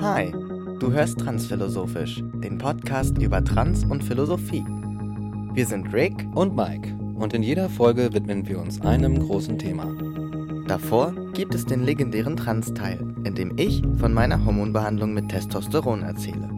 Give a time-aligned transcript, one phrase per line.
[0.00, 0.32] Hi,
[0.80, 4.64] du hörst Transphilosophisch, den Podcast über Trans und Philosophie.
[5.52, 9.94] Wir sind Rick und Mike und in jeder Folge widmen wir uns einem großen Thema.
[10.66, 16.50] Davor gibt es den legendären Trans-Teil, in dem ich von meiner Hormonbehandlung mit Testosteron erzähle.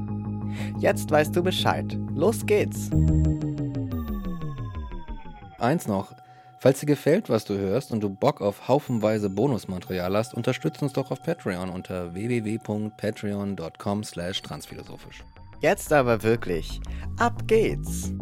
[0.79, 1.99] Jetzt weißt du Bescheid.
[2.15, 2.89] Los geht's!
[5.59, 6.15] Eins noch,
[6.63, 10.93] Falls dir gefällt, was du hörst und du Bock auf haufenweise Bonusmaterial hast, unterstützt uns
[10.93, 15.25] doch auf Patreon unter www.patreon.com slash transphilosophisch.
[15.63, 16.79] Jetzt aber wirklich,
[17.17, 18.13] ab geht's!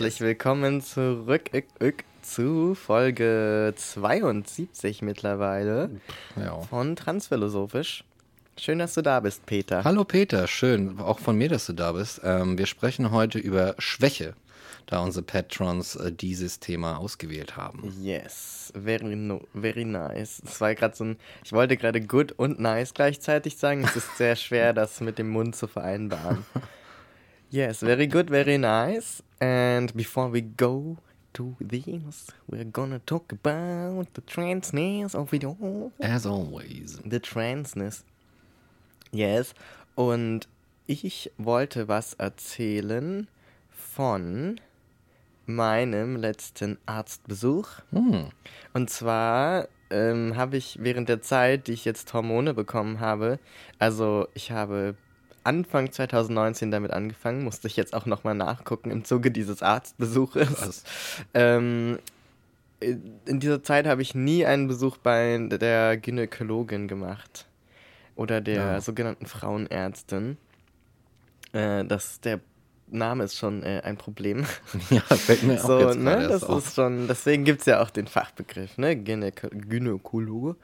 [0.00, 1.50] Herzlich willkommen zurück
[2.22, 5.90] zu Folge 72 mittlerweile
[6.36, 6.58] ja.
[6.62, 8.04] von Transphilosophisch.
[8.56, 9.84] Schön, dass du da bist, Peter.
[9.84, 12.22] Hallo Peter, schön, auch von mir, dass du da bist.
[12.24, 14.32] Ähm, wir sprechen heute über Schwäche,
[14.86, 17.94] da unsere Patrons äh, dieses Thema ausgewählt haben.
[18.00, 20.40] Yes, very, no, very nice.
[20.46, 23.84] Es war gerade so ein, ich wollte gerade good und nice gleichzeitig sagen.
[23.84, 26.46] Es ist sehr schwer, das mit dem Mund zu vereinbaren.
[27.50, 29.22] Yes, very good, very nice.
[29.40, 30.98] And before we go
[31.32, 35.92] to this, we're gonna talk about the transness of it all.
[36.00, 37.00] As always.
[37.04, 38.04] The transness.
[39.12, 39.54] Yes.
[39.94, 40.46] Und
[40.86, 43.28] ich wollte was erzählen
[43.70, 44.60] von
[45.46, 47.68] meinem letzten Arztbesuch.
[47.92, 48.30] Hm.
[48.74, 53.38] Und zwar ähm, habe ich während der Zeit, die ich jetzt Hormone bekommen habe,
[53.78, 54.96] also ich habe
[55.44, 60.84] Anfang 2019 damit angefangen, musste ich jetzt auch nochmal nachgucken im Zuge dieses Arztbesuches.
[61.34, 61.98] Ähm,
[62.80, 67.46] in dieser Zeit habe ich nie einen Besuch bei der Gynäkologin gemacht
[68.16, 68.80] oder der ja.
[68.80, 70.38] sogenannten Frauenärztin.
[71.52, 72.40] Äh, das, der
[72.88, 74.46] Name ist schon äh, ein Problem.
[74.90, 76.66] Ja, fällt mir so, auch jetzt ne, das auf.
[76.66, 80.56] ist schon, deswegen gibt es ja auch den Fachbegriff, ne, Gynäkologe.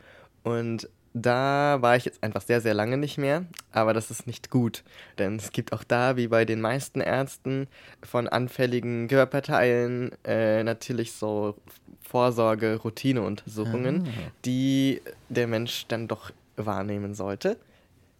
[0.42, 0.88] Und
[1.18, 4.84] da war ich jetzt einfach sehr, sehr lange nicht mehr, aber das ist nicht gut,
[5.18, 7.68] denn es gibt auch da, wie bei den meisten Ärzten,
[8.02, 11.56] von anfälligen Körperteilen äh, natürlich so
[12.02, 14.30] Vorsorge, Routineuntersuchungen, ah.
[14.44, 15.00] die
[15.30, 17.56] der Mensch dann doch wahrnehmen sollte,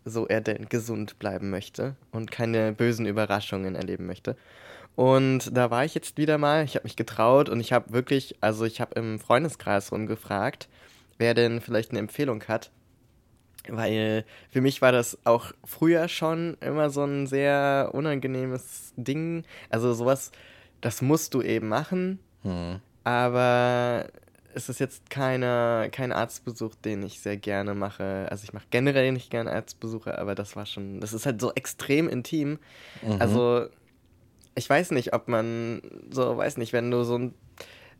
[0.06, 4.37] so er denn gesund bleiben möchte und keine bösen Überraschungen erleben möchte.
[4.95, 8.37] Und da war ich jetzt wieder mal, ich habe mich getraut und ich habe wirklich,
[8.41, 10.69] also ich habe im Freundeskreis rumgefragt,
[11.19, 12.71] wer denn vielleicht eine Empfehlung hat,
[13.71, 19.44] weil für mich war das auch früher schon immer so ein sehr unangenehmes Ding.
[19.71, 20.32] Also sowas,
[20.81, 22.19] das musst du eben machen.
[22.43, 22.81] Hm.
[23.05, 24.09] Aber
[24.56, 28.26] es ist jetzt keine, kein Arztbesuch, den ich sehr gerne mache.
[28.31, 31.53] Also ich mache generell nicht gerne Arztbesuche, aber das war schon, das ist halt so
[31.55, 32.59] extrem intim.
[33.03, 33.21] Mhm.
[33.21, 33.66] Also
[34.55, 37.34] ich weiß nicht, ob man so, weiß nicht, wenn du so ein,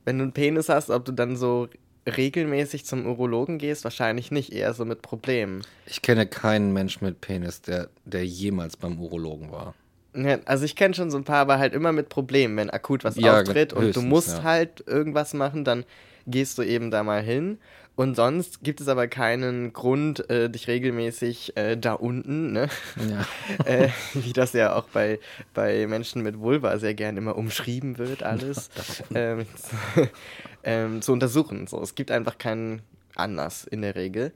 [0.06, 1.69] wenn du einen Penis hast, ob du dann so
[2.06, 5.62] regelmäßig zum Urologen gehst, wahrscheinlich nicht, eher so mit Problemen.
[5.87, 9.75] Ich kenne keinen Mensch mit Penis, der, der jemals beim Urologen war.
[10.15, 13.05] Ja, also ich kenne schon so ein paar, aber halt immer mit Problemen, wenn akut
[13.05, 14.43] was ja, auftritt und du musst ja.
[14.44, 15.84] halt irgendwas machen, dann
[16.27, 17.59] gehst du eben da mal hin.
[17.97, 22.69] Und sonst gibt es aber keinen Grund, äh, dich regelmäßig äh, da unten, ne?
[23.09, 23.65] Ja.
[23.65, 25.19] äh, wie das ja auch bei,
[25.55, 28.69] bei Menschen mit Vulva sehr gern immer umschrieben wird, alles,
[29.15, 29.47] ähm,
[30.66, 31.66] ähm, zu untersuchen.
[31.66, 32.82] So, es gibt einfach keinen
[33.15, 34.32] Anlass in der Regel.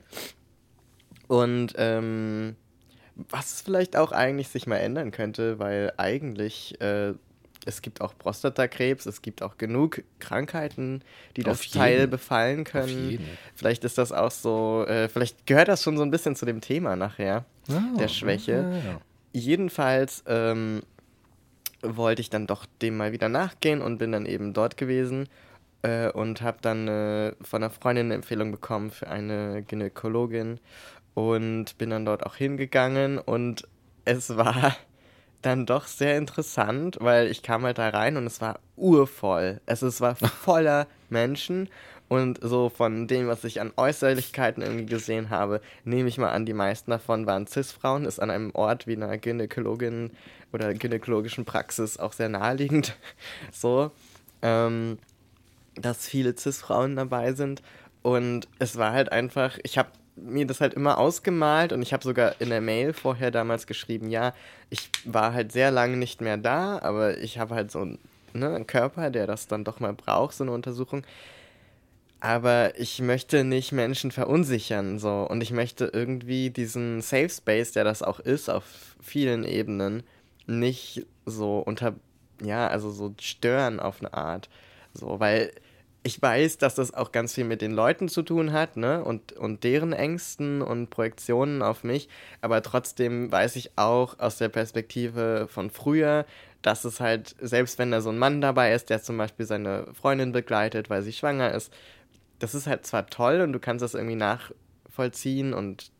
[1.26, 2.56] Und ähm,
[3.28, 7.12] was vielleicht auch eigentlich sich mal ändern könnte, weil eigentlich äh,
[7.66, 11.02] es gibt auch Prostatakrebs, es gibt auch genug Krankheiten,
[11.36, 13.20] die das Teil befallen können.
[13.54, 16.62] Vielleicht ist das auch so, äh, vielleicht gehört das schon so ein bisschen zu dem
[16.62, 18.82] Thema nachher, oh, der Schwäche.
[18.84, 19.00] Ja.
[19.32, 20.82] Jedenfalls ähm,
[21.82, 25.28] wollte ich dann doch dem mal wieder nachgehen und bin dann eben dort gewesen
[25.82, 30.60] äh, und habe dann äh, von einer Freundin eine Empfehlung bekommen für eine Gynäkologin
[31.14, 33.66] und bin dann dort auch hingegangen und
[34.04, 34.76] es war
[35.42, 39.60] dann doch sehr interessant, weil ich kam halt da rein und es war urvoll.
[39.66, 41.68] Also es war voller Menschen
[42.08, 46.44] und so von dem, was ich an Äußerlichkeiten irgendwie gesehen habe, nehme ich mal an,
[46.44, 50.10] die meisten davon waren Cis-Frauen, ist an einem Ort wie einer Gynäkologin
[50.52, 52.96] oder gynäkologischen Praxis auch sehr naheliegend
[53.52, 53.92] so,
[54.42, 54.98] ähm,
[55.82, 57.62] dass viele Cis-Frauen dabei sind
[58.02, 62.04] und es war halt einfach, ich habe mir das halt immer ausgemalt und ich habe
[62.04, 64.34] sogar in der Mail vorher damals geschrieben, ja,
[64.68, 67.98] ich war halt sehr lange nicht mehr da, aber ich habe halt so ne,
[68.32, 71.04] einen Körper, der das dann doch mal braucht, so eine Untersuchung.
[72.20, 75.26] Aber ich möchte nicht Menschen verunsichern, so.
[75.28, 78.64] Und ich möchte irgendwie diesen Safe Space, der das auch ist, auf
[79.00, 80.02] vielen Ebenen,
[80.46, 81.94] nicht so unter,
[82.42, 84.50] ja, also so stören auf eine Art.
[84.92, 85.52] So, weil
[86.02, 89.04] ich weiß, dass das auch ganz viel mit den Leuten zu tun hat, ne?
[89.04, 92.08] Und, und deren Ängsten und Projektionen auf mich.
[92.40, 96.24] Aber trotzdem weiß ich auch aus der Perspektive von früher,
[96.62, 99.92] dass es halt, selbst wenn da so ein Mann dabei ist, der zum Beispiel seine
[99.92, 101.72] Freundin begleitet, weil sie schwanger ist,
[102.38, 105.92] das ist halt zwar toll und du kannst das irgendwie nachvollziehen und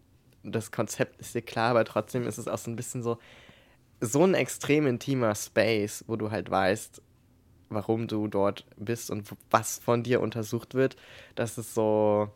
[0.42, 3.18] das Konzept ist dir klar, aber trotzdem ist es auch so ein bisschen so,
[4.00, 7.02] so ein extrem intimer Space, wo du halt weißt,
[7.70, 10.96] warum du dort bist und was von dir untersucht wird,
[11.34, 12.28] das ist so.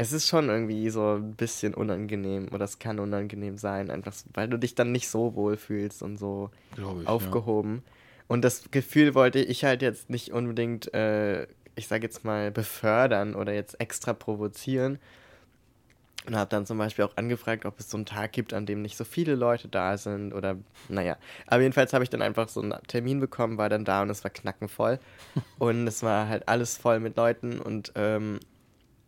[0.00, 4.46] Es ist schon irgendwie so ein bisschen unangenehm oder es kann unangenehm sein, einfach weil
[4.46, 7.82] du dich dann nicht so wohl fühlst und so ich, aufgehoben.
[7.84, 7.92] Ja.
[8.28, 13.34] Und das Gefühl wollte ich halt jetzt nicht unbedingt, äh, ich sag jetzt mal, befördern
[13.34, 15.00] oder jetzt extra provozieren,
[16.28, 18.82] und habe dann zum Beispiel auch angefragt, ob es so einen Tag gibt, an dem
[18.82, 20.56] nicht so viele Leute da sind oder
[20.88, 21.16] naja.
[21.46, 24.24] Aber jedenfalls habe ich dann einfach so einen Termin bekommen, war dann da und es
[24.24, 25.00] war knackenvoll.
[25.58, 28.40] und es war halt alles voll mit Leuten und ähm,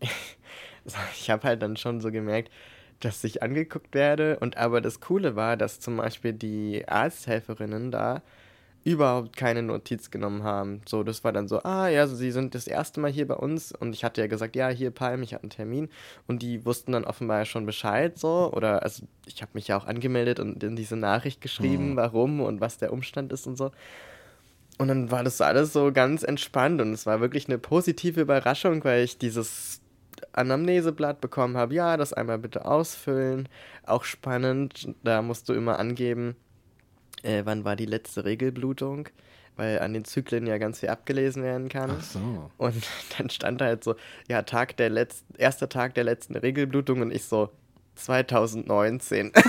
[1.14, 2.50] ich habe halt dann schon so gemerkt,
[3.00, 4.38] dass ich angeguckt werde.
[4.38, 8.22] Und aber das Coole war, dass zum Beispiel die Arzthelferinnen da
[8.82, 10.80] überhaupt keine Notiz genommen haben.
[10.88, 13.72] So, das war dann so, ah ja, sie sind das erste Mal hier bei uns
[13.72, 15.88] und ich hatte ja gesagt, ja, hier Palm, ich hatte einen Termin
[16.26, 19.86] und die wussten dann offenbar schon Bescheid so oder also ich habe mich ja auch
[19.86, 21.96] angemeldet und in diese Nachricht geschrieben, mhm.
[21.96, 23.70] warum und was der Umstand ist und so.
[24.78, 28.82] Und dann war das alles so ganz entspannt und es war wirklich eine positive Überraschung,
[28.82, 29.82] weil ich dieses
[30.32, 33.48] Anamneseblatt bekommen habe, ja, das einmal bitte ausfüllen,
[33.84, 36.34] auch spannend, da musst du immer angeben,
[37.22, 39.08] äh, wann war die letzte Regelblutung,
[39.56, 41.90] weil an den Zyklen ja ganz viel abgelesen werden kann.
[41.98, 42.50] Ach so.
[42.56, 42.82] Und
[43.18, 43.94] dann stand da halt so,
[44.28, 47.50] ja, Tag der letzten, erster Tag der letzten Regelblutung und ich so,
[47.96, 49.32] 2019.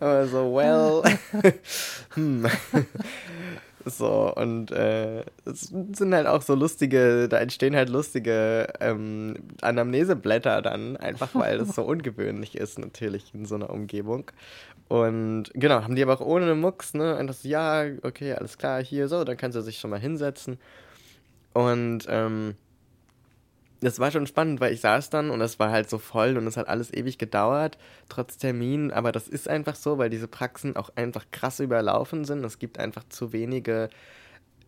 [0.00, 1.02] Aber so, well.
[2.14, 2.46] hm.
[3.86, 10.62] So, und äh, es sind halt auch so lustige, da entstehen halt lustige ähm, Anamneseblätter
[10.62, 14.30] dann, einfach weil das so ungewöhnlich ist, natürlich in so einer Umgebung.
[14.88, 17.16] Und genau, haben die aber auch ohne Mucks, ne?
[17.16, 20.58] Einfach so, ja, okay, alles klar, hier so, dann kannst du sich schon mal hinsetzen.
[21.52, 22.54] Und ähm,
[23.84, 26.46] das war schon spannend, weil ich saß dann und es war halt so voll und
[26.46, 27.78] es hat alles ewig gedauert,
[28.08, 28.90] trotz Termin.
[28.90, 32.44] Aber das ist einfach so, weil diese Praxen auch einfach krass überlaufen sind.
[32.44, 33.90] Es gibt einfach zu wenige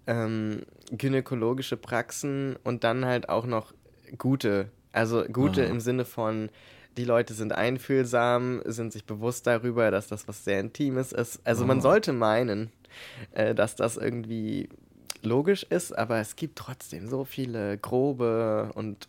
[0.07, 3.73] ähm, gynäkologische Praxen und dann halt auch noch
[4.19, 4.71] gute.
[4.93, 5.71] Also gute Aha.
[5.71, 6.51] im Sinne von,
[6.97, 11.41] die Leute sind einfühlsam, sind sich bewusst darüber, dass das was sehr Intimes ist.
[11.45, 12.71] Also man sollte meinen,
[13.33, 14.69] äh, dass das irgendwie
[15.27, 19.09] logisch ist, aber es gibt trotzdem so viele grobe und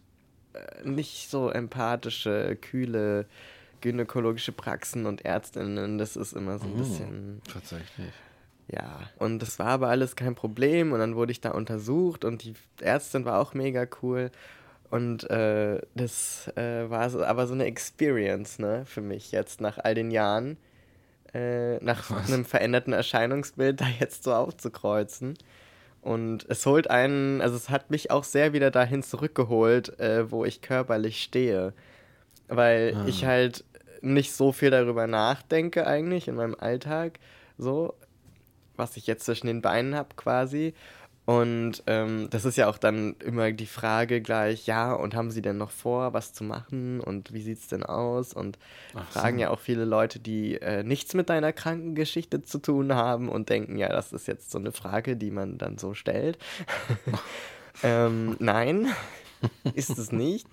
[0.53, 3.25] äh, nicht so empathische, kühle
[3.81, 5.97] gynäkologische Praxen und Ärztinnen.
[5.97, 7.41] Das ist immer so ein oh, bisschen.
[7.51, 8.11] Tatsächlich.
[8.69, 12.43] Ja, und das war aber alles kein Problem und dann wurde ich da untersucht und
[12.43, 14.29] die Ärztin war auch mega cool.
[14.89, 19.77] Und äh, das äh, war so, aber so eine Experience, ne, für mich jetzt nach
[19.77, 20.57] all den Jahren,
[21.33, 22.31] äh, nach Was?
[22.31, 25.37] einem veränderten Erscheinungsbild da jetzt so aufzukreuzen.
[26.01, 30.45] Und es holt einen, also es hat mich auch sehr wieder dahin zurückgeholt, äh, wo
[30.45, 31.73] ich körperlich stehe.
[32.47, 33.05] Weil ah.
[33.07, 33.65] ich halt
[34.01, 37.19] nicht so viel darüber nachdenke eigentlich in meinem Alltag,
[37.57, 37.93] so,
[38.75, 40.73] was ich jetzt zwischen den Beinen habe quasi.
[41.27, 45.41] Und ähm, das ist ja auch dann immer die Frage gleich, ja, und haben Sie
[45.41, 48.31] denn noch vor, was zu machen und wie sieht es denn aus?
[48.31, 48.57] Und
[48.95, 49.41] Ach fragen so.
[49.41, 53.77] ja auch viele Leute, die äh, nichts mit deiner Krankengeschichte zu tun haben und denken,
[53.77, 56.37] ja, das ist jetzt so eine Frage, die man dann so stellt.
[57.83, 58.87] ähm, nein,
[59.73, 60.47] ist es nicht.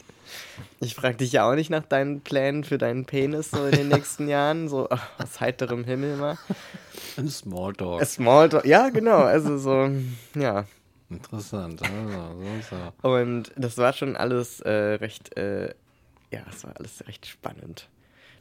[0.80, 3.88] Ich frage dich ja auch nicht nach deinen Plänen für deinen Penis so in den
[3.90, 4.88] nächsten Jahren, so
[5.18, 6.38] aus heiterem Himmel mal.
[7.16, 8.00] Ein Smalltalk.
[8.00, 9.18] Ein Smalltalk, ja, genau.
[9.18, 9.90] Also so,
[10.34, 10.64] ja.
[11.10, 11.82] Interessant.
[11.82, 11.94] Also,
[12.70, 13.08] so, so.
[13.08, 15.74] Und das war schon alles äh, recht, äh,
[16.30, 17.88] ja, es war alles recht spannend,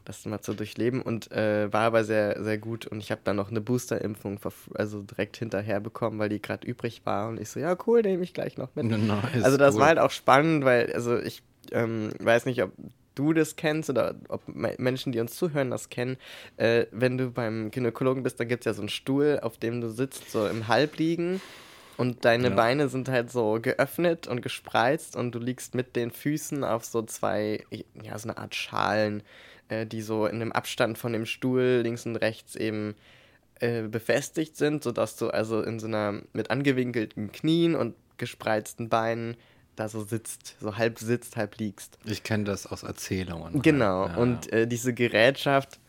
[0.06, 2.88] das mal zu durchleben und äh, war aber sehr, sehr gut.
[2.88, 4.40] Und ich habe dann noch eine Boosterimpfung
[4.74, 7.30] also direkt hinterher bekommen, weil die gerade übrig war.
[7.30, 8.86] Und ich so, ja, cool, nehme ich gleich noch mit.
[8.86, 9.82] Nice, also das cool.
[9.82, 11.44] war halt auch spannend, weil, also ich
[11.74, 12.72] ähm, weiß nicht, ob
[13.16, 16.18] du das kennst oder ob Menschen, die uns zuhören, das kennen.
[16.58, 19.82] Äh, wenn du beim Gynäkologen bist, dann gibt es ja so einen Stuhl, auf dem
[19.82, 21.42] du sitzt, so im Halbliegen.
[21.96, 22.56] Und deine ja.
[22.56, 27.04] Beine sind halt so geöffnet und gespreizt und du liegst mit den Füßen auf so
[27.04, 27.64] zwei,
[28.02, 29.22] ja, so eine Art Schalen,
[29.70, 32.96] äh, die so in dem Abstand von dem Stuhl links und rechts eben
[33.60, 39.38] äh, befestigt sind, sodass du also in so einer mit angewinkelten Knien und gespreizten Beinen
[39.76, 41.98] da so sitzt, so halb sitzt, halb liegst.
[42.06, 43.62] Ich kenne das aus Erzählungen.
[43.62, 44.16] Genau, ja.
[44.16, 45.80] und äh, diese Gerätschaft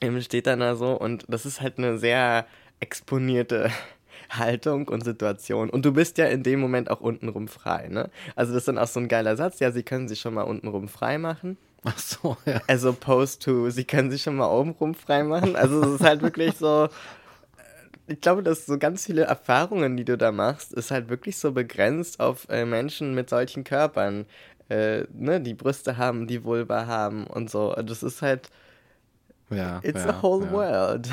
[0.00, 2.46] eben steht dann da so und das ist halt eine sehr
[2.80, 3.70] exponierte
[4.30, 5.70] Haltung und Situation.
[5.70, 8.10] Und du bist ja in dem Moment auch untenrum frei, ne?
[8.36, 10.42] Also das ist dann auch so ein geiler Satz, ja, sie können sich schon mal
[10.42, 11.56] untenrum frei machen.
[11.84, 12.60] Ach so, ja.
[12.66, 15.54] As opposed to, sie können sich schon mal obenrum frei machen.
[15.54, 16.88] Also es ist halt wirklich so,
[18.06, 21.52] ich glaube, dass so ganz viele Erfahrungen, die du da machst, ist halt wirklich so
[21.52, 24.26] begrenzt auf äh, Menschen mit solchen Körpern,
[24.68, 27.74] äh, ne, die Brüste haben, die Vulva haben und so.
[27.74, 28.50] Das ist halt,
[29.50, 30.52] ja, it's ja, a whole ja.
[30.52, 31.08] world.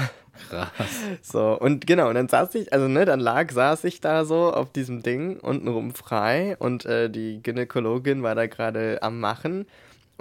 [0.50, 0.72] Krass.
[1.22, 4.52] So, und genau, und dann saß ich, also ne, dann lag, saß ich da so
[4.54, 9.66] auf diesem Ding untenrum frei und äh, die Gynäkologin war da gerade am Machen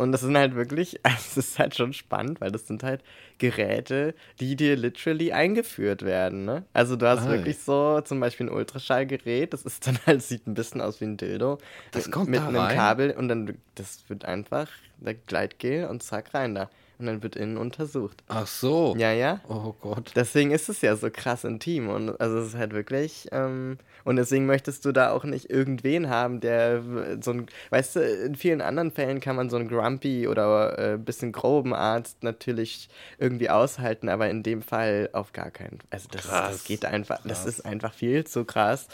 [0.00, 3.02] und das sind halt wirklich, es ist halt schon spannend, weil das sind halt
[3.38, 6.45] Geräte, die dir literally eingeführt werden.
[6.45, 6.64] Ne?
[6.73, 7.33] Also du hast Ei.
[7.33, 11.04] wirklich so zum Beispiel ein Ultraschallgerät, das ist dann halt, sieht ein bisschen aus wie
[11.04, 11.59] ein Dildo.
[11.92, 12.76] Das mit, kommt mit da einem rein?
[12.76, 17.37] Kabel und dann, das wird einfach, der Gleitgel und zack rein da und dann wird
[17.37, 18.23] innen untersucht.
[18.28, 18.95] Ach so.
[18.97, 19.40] Ja, ja.
[19.49, 20.12] Oh Gott.
[20.14, 24.16] Deswegen ist es ja so krass intim und also es ist halt wirklich ähm, und
[24.16, 26.83] deswegen möchtest du da auch nicht irgendwen haben, der
[27.21, 30.99] so ein, weißt du, in vielen anderen Fällen kann man so einen grumpy oder äh,
[30.99, 32.88] bisschen groben Arzt natürlich
[33.19, 35.78] irgendwie aushalten, aber in dem Fall auf gar keinen.
[35.90, 37.45] Also das, das geht einfach, krass.
[37.45, 38.88] das ist einfach viel zu krass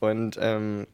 [0.00, 0.86] und ähm,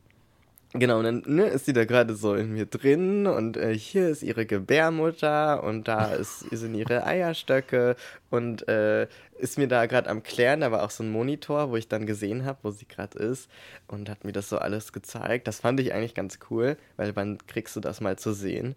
[0.76, 4.08] Genau, und dann ne, ist sie da gerade so in mir drin und äh, hier
[4.08, 7.94] ist ihre Gebärmutter und da ist, sind ihre Eierstöcke
[8.30, 9.06] und äh,
[9.38, 10.62] ist mir da gerade am Klären.
[10.62, 13.48] Da war auch so ein Monitor, wo ich dann gesehen habe, wo sie gerade ist
[13.86, 15.46] und hat mir das so alles gezeigt.
[15.46, 18.74] Das fand ich eigentlich ganz cool, weil wann kriegst du das mal zu sehen?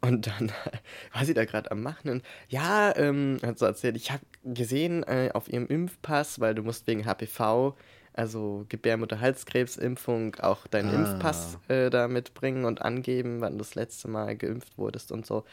[0.00, 0.50] Und dann
[1.12, 5.02] war sie da gerade am Machen und ja, ähm, hat so erzählt, ich habe gesehen
[5.02, 7.76] äh, auf ihrem Impfpass, weil du musst wegen HPV
[8.18, 10.94] also Gebärmutterhalskrebsimpfung, auch deinen ah.
[10.94, 15.44] Impfpass äh, da mitbringen und angeben, wann du das letzte Mal geimpft wurdest und so.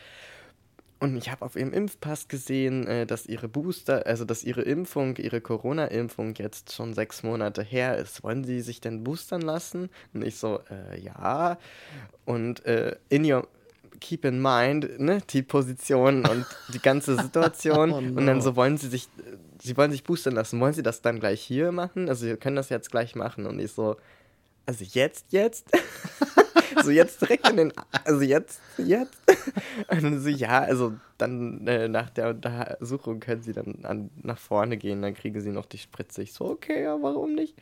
[1.00, 5.16] Und ich habe auf ihrem Impfpass gesehen, äh, dass ihre Booster, also dass ihre Impfung,
[5.18, 8.24] ihre Corona-Impfung jetzt schon sechs Monate her ist.
[8.24, 9.90] Wollen Sie sich denn boostern lassen?
[10.14, 11.60] Und ich so, äh, ja.
[12.26, 13.48] Und äh, in your
[14.00, 17.92] keep in mind, ne, die Position und die ganze Situation.
[17.92, 18.20] oh no.
[18.20, 19.08] Und dann so wollen sie sich
[19.66, 20.60] sie wollen sich boostern lassen.
[20.60, 22.10] Wollen sie das dann gleich hier machen?
[22.10, 23.46] Also, sie können das jetzt gleich machen.
[23.46, 23.98] Und ich so,
[24.66, 25.68] also jetzt, jetzt?
[26.84, 29.18] so jetzt direkt in den, also jetzt, jetzt?
[29.90, 34.38] Und dann so, ja, also dann äh, nach der Untersuchung können sie dann an, nach
[34.38, 36.24] vorne gehen, dann kriegen sie noch die Spritze.
[36.24, 37.56] Ich so, okay, ja, warum nicht?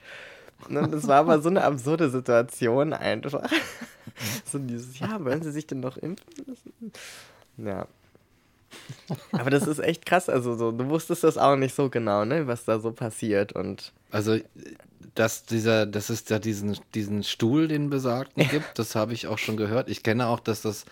[0.69, 3.49] Und das war aber so eine absurde Situation einfach.
[4.45, 6.93] so dieses, ja, wollen sie sich denn noch impfen lassen?
[7.57, 7.87] Ja.
[9.31, 10.29] Aber das ist echt krass.
[10.29, 13.91] Also so, du wusstest das auch nicht so genau, ne, was da so passiert und.
[14.11, 14.37] Also,
[15.15, 19.37] dass dieser, dass es da diesen, diesen Stuhl, den besagten gibt, das habe ich auch
[19.37, 19.89] schon gehört.
[19.89, 20.85] Ich kenne auch, dass das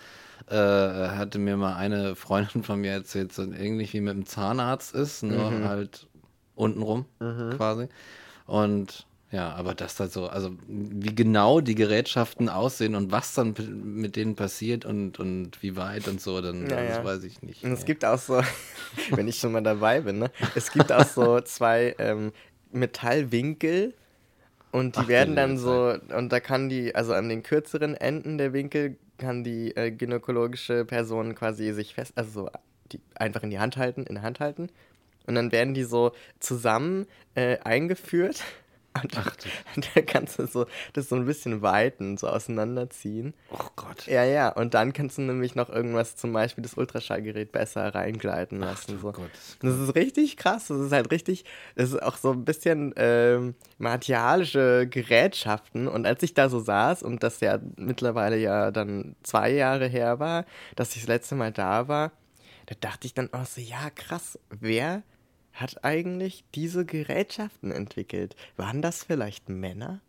[0.48, 4.94] äh, hatte mir mal eine Freundin von mir erzählt, so ähnlich wie mit dem Zahnarzt
[4.94, 5.68] ist, nur mhm.
[5.68, 6.06] halt
[6.54, 7.54] untenrum mhm.
[7.56, 7.88] quasi.
[8.46, 13.54] Und ja, aber das da so, also wie genau die Gerätschaften aussehen und was dann
[13.82, 17.64] mit denen passiert und, und wie weit und so, dann ja, das weiß ich nicht.
[17.64, 18.42] Und es gibt auch so,
[19.10, 20.30] wenn ich schon mal dabei bin, ne?
[20.54, 22.32] es gibt auch so zwei ähm,
[22.72, 23.94] Metallwinkel
[24.70, 28.36] und die Ach, werden dann so, und da kann die, also an den kürzeren Enden
[28.36, 32.50] der Winkel kann die äh, gynäkologische Person quasi sich fest, also so
[32.92, 34.68] die einfach in die Hand halten, in der Hand halten.
[35.26, 38.42] Und dann werden die so zusammen äh, eingeführt
[39.00, 39.36] und Ach,
[39.94, 43.34] da kannst du so das so ein bisschen weiten, so auseinanderziehen.
[43.50, 44.06] Oh Gott.
[44.06, 44.50] Ja, ja.
[44.50, 48.96] Und dann kannst du nämlich noch irgendwas, zum Beispiel das Ultraschallgerät, besser reingleiten lassen.
[48.98, 49.12] Ach, so.
[49.12, 49.30] Gott.
[49.60, 50.68] Das ist richtig krass.
[50.68, 51.44] Das ist halt richtig,
[51.74, 55.88] das ist auch so ein bisschen ähm, martialische Gerätschaften.
[55.88, 60.18] Und als ich da so saß und das ja mittlerweile ja dann zwei Jahre her
[60.18, 60.44] war,
[60.76, 62.12] dass ich das letzte Mal da war,
[62.66, 65.02] da dachte ich dann auch so, ja, krass, wer
[65.52, 68.36] hat eigentlich diese Gerätschaften entwickelt?
[68.56, 70.00] Waren das vielleicht Männer?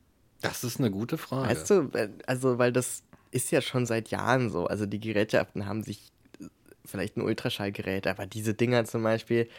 [0.41, 1.49] Das ist eine gute Frage.
[1.49, 4.67] Weißt du, äh, also, weil das ist ja schon seit Jahren so.
[4.67, 6.45] Also, die Gerätschaften haben sich äh,
[6.85, 9.49] vielleicht ein Ultraschallgerät, aber diese Dinger zum Beispiel,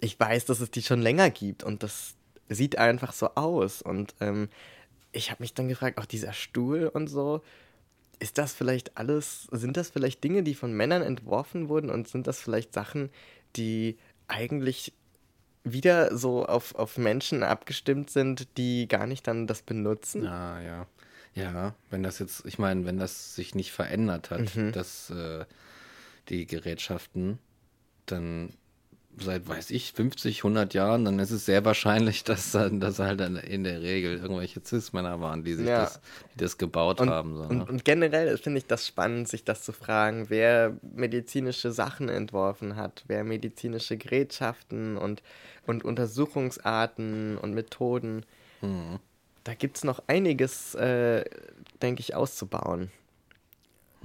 [0.00, 2.14] ich weiß, dass es die schon länger gibt und das
[2.48, 3.82] sieht einfach so aus.
[3.82, 4.48] Und ähm,
[5.12, 7.42] ich habe mich dann gefragt, auch dieser Stuhl und so,
[8.18, 12.26] ist das vielleicht alles, sind das vielleicht Dinge, die von Männern entworfen wurden und sind
[12.26, 13.10] das vielleicht Sachen,
[13.56, 13.98] die
[14.28, 14.92] eigentlich
[15.64, 20.26] wieder so auf, auf Menschen abgestimmt sind, die gar nicht dann das benutzen.
[20.26, 20.86] Ah, ja.
[21.34, 24.72] Ja, wenn das jetzt, ich meine, wenn das sich nicht verändert hat, mhm.
[24.72, 25.44] dass äh,
[26.30, 27.38] die Gerätschaften,
[28.06, 28.54] dann
[29.18, 33.64] seit, weiß ich, 50, 100 Jahren, dann ist es sehr wahrscheinlich, dass, dass halt in
[33.64, 35.80] der Regel irgendwelche Cis-Männer waren, die sich ja.
[35.80, 36.00] das,
[36.34, 37.36] die das gebaut und, haben.
[37.36, 37.64] So, und, ne?
[37.64, 43.04] und, generell finde ich das spannend, sich das zu fragen, wer medizinische Sachen entworfen hat,
[43.06, 45.22] wer medizinische Gerätschaften und,
[45.66, 48.24] und Untersuchungsarten und Methoden.
[48.60, 48.98] Mhm.
[49.44, 51.24] Da gibt es noch einiges, äh,
[51.80, 52.90] denke ich, auszubauen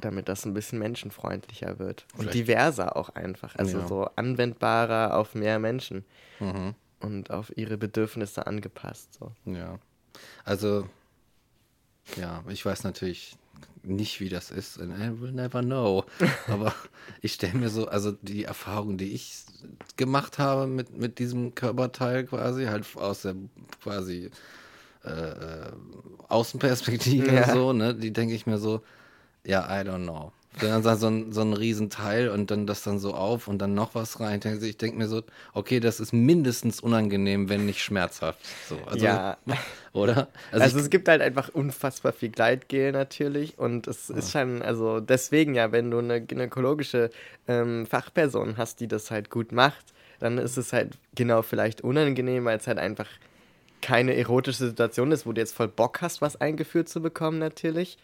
[0.05, 2.05] damit das ein bisschen menschenfreundlicher wird.
[2.13, 2.37] Und Vielleicht.
[2.37, 3.55] diverser auch einfach.
[3.55, 3.87] Also ja.
[3.87, 6.05] so anwendbarer auf mehr Menschen.
[6.39, 6.75] Mhm.
[6.99, 9.15] Und auf ihre Bedürfnisse angepasst.
[9.19, 9.31] So.
[9.45, 9.79] Ja.
[10.43, 10.87] Also,
[12.15, 13.37] ja, ich weiß natürlich
[13.83, 14.79] nicht, wie das ist.
[14.79, 16.05] And I will never know.
[16.47, 16.73] Aber
[17.21, 19.43] ich stelle mir so, also die Erfahrung, die ich
[19.97, 23.35] gemacht habe mit, mit diesem Körperteil quasi, halt aus der
[23.81, 24.29] quasi
[25.03, 25.71] äh, äh
[26.27, 27.51] Außenperspektive ja.
[27.53, 28.83] so, ne, die denke ich mir so,
[29.45, 30.31] ja, I don't know.
[30.59, 33.95] Dann so ein, so ein Riesenteil und dann das dann so auf und dann noch
[33.95, 34.41] was rein.
[34.61, 38.39] Ich denke mir so, okay, das ist mindestens unangenehm, wenn nicht schmerzhaft.
[38.67, 39.37] So, also, ja.
[39.93, 40.27] Oder?
[40.51, 44.15] Also, also es gibt halt einfach unfassbar viel Gleitgel natürlich und es ja.
[44.15, 47.11] ist schon, also deswegen ja, wenn du eine gynäkologische
[47.47, 52.43] ähm, Fachperson hast, die das halt gut macht, dann ist es halt genau vielleicht unangenehm,
[52.43, 53.07] weil es halt einfach
[53.81, 57.97] keine erotische Situation ist, wo du jetzt voll Bock hast, was eingeführt zu bekommen natürlich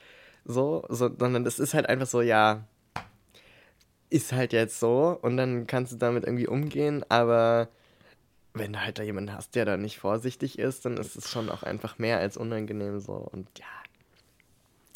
[0.47, 2.63] so, so, sondern es ist halt einfach so, ja,
[4.09, 7.67] ist halt jetzt so und dann kannst du damit irgendwie umgehen, aber
[8.53, 11.49] wenn du halt da jemanden hast, der da nicht vorsichtig ist, dann ist es schon
[11.49, 13.65] auch einfach mehr als unangenehm so und ja.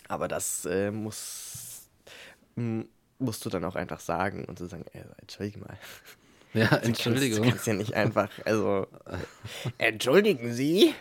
[0.07, 1.89] Aber das äh, muss,
[3.19, 5.77] musst du dann auch einfach sagen und so sagen, ey, entschuldige mal.
[6.53, 7.43] Ja, Entschuldigung.
[7.43, 8.87] Du kannst ja nicht einfach, also,
[9.77, 10.93] entschuldigen Sie?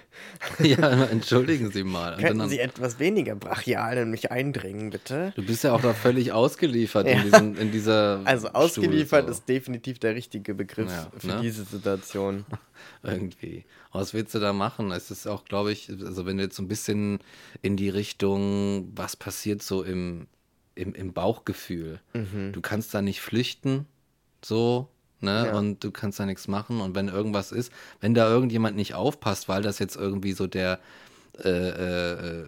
[0.61, 2.17] Ja, entschuldigen Sie mal.
[2.19, 5.33] Könnten dann, Sie etwas weniger brachial in mich eindringen, bitte?
[5.35, 7.15] Du bist ja auch da völlig ausgeliefert ja.
[7.15, 9.41] in, diesen, in dieser Also ausgeliefert Stuhl, so.
[9.41, 11.39] ist definitiv der richtige Begriff ja, für ne?
[11.43, 12.45] diese Situation.
[13.03, 13.65] Irgendwie.
[13.93, 14.93] Was willst du da machen?
[14.93, 17.19] Es ist auch, glaube ich, also wenn du jetzt so ein bisschen
[17.61, 20.29] in die Richtung, was passiert so im,
[20.77, 22.01] im, im Bauchgefühl.
[22.15, 22.53] Mhm.
[22.53, 23.87] Du kannst da nicht flüchten,
[24.45, 24.89] so,
[25.23, 25.47] ne?
[25.47, 25.59] Ja.
[25.59, 26.81] Und du kannst da nichts machen.
[26.81, 30.81] Und wenn irgendwas ist, wenn da irgendjemand nicht aufpasst, weil das jetzt irgendwie so der,
[31.43, 32.45] äh, äh,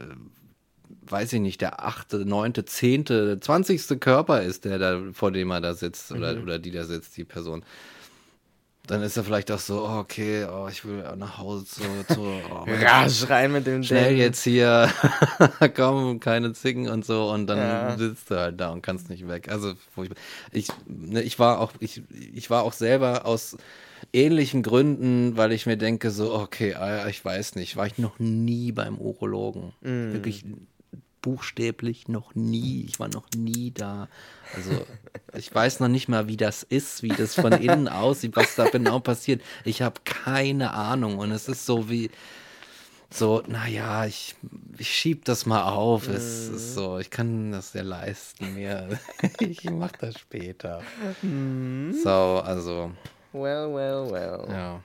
[1.03, 5.61] weiß ich nicht, der achte, neunte, zehnte, zwanzigste Körper ist, der da, vor dem er
[5.61, 6.19] da sitzt mhm.
[6.19, 7.65] oder, oder die da sitzt, die Person
[8.87, 11.83] dann ist er vielleicht auch so, oh, okay, oh, ich will nach Hause zu.
[12.09, 14.19] zu oh, Rasch rein mit dem Schnell Ding.
[14.19, 14.91] jetzt hier,
[15.77, 17.97] komm, keine Zicken und so und dann ja.
[17.97, 19.49] sitzt du halt da und kannst nicht weg.
[19.49, 19.75] Also
[20.51, 22.03] ich, ne, ich war auch, ich,
[22.35, 23.57] ich war auch selber aus
[24.13, 28.19] ähnlichen Gründen, weil ich mir denke, so, okay, ah ich weiß nicht, war ich noch
[28.19, 29.73] nie beim Urologen.
[29.81, 30.13] Mm.
[30.13, 30.45] Wirklich
[31.23, 32.85] buchstäblich noch nie.
[32.89, 34.09] Ich war noch nie da.
[34.55, 34.85] Also
[35.35, 38.69] ich weiß noch nicht mal, wie das ist, wie das von innen aussieht, was da
[38.69, 39.41] genau passiert.
[39.65, 42.11] Ich habe keine Ahnung und es ist so wie
[43.15, 44.35] so, naja, ich,
[44.79, 46.09] ich schieb das mal auf.
[46.09, 46.75] Es ist mhm.
[46.75, 48.99] so, ich kann das ja leisten mir.
[49.39, 50.83] ich mach das später.
[51.21, 51.95] Mhm.
[52.03, 52.91] So, also.
[53.33, 54.45] Well, well, well.
[54.49, 54.81] Ja,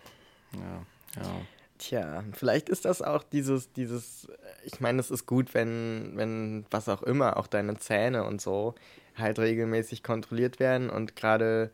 [0.53, 1.56] ja, ja.
[1.77, 4.27] Tja, vielleicht ist das auch dieses, dieses,
[4.63, 8.73] ich meine, es ist gut, wenn, wenn was auch immer, auch deine Zähne und so,
[9.15, 11.71] halt regelmäßig kontrolliert werden und gerade,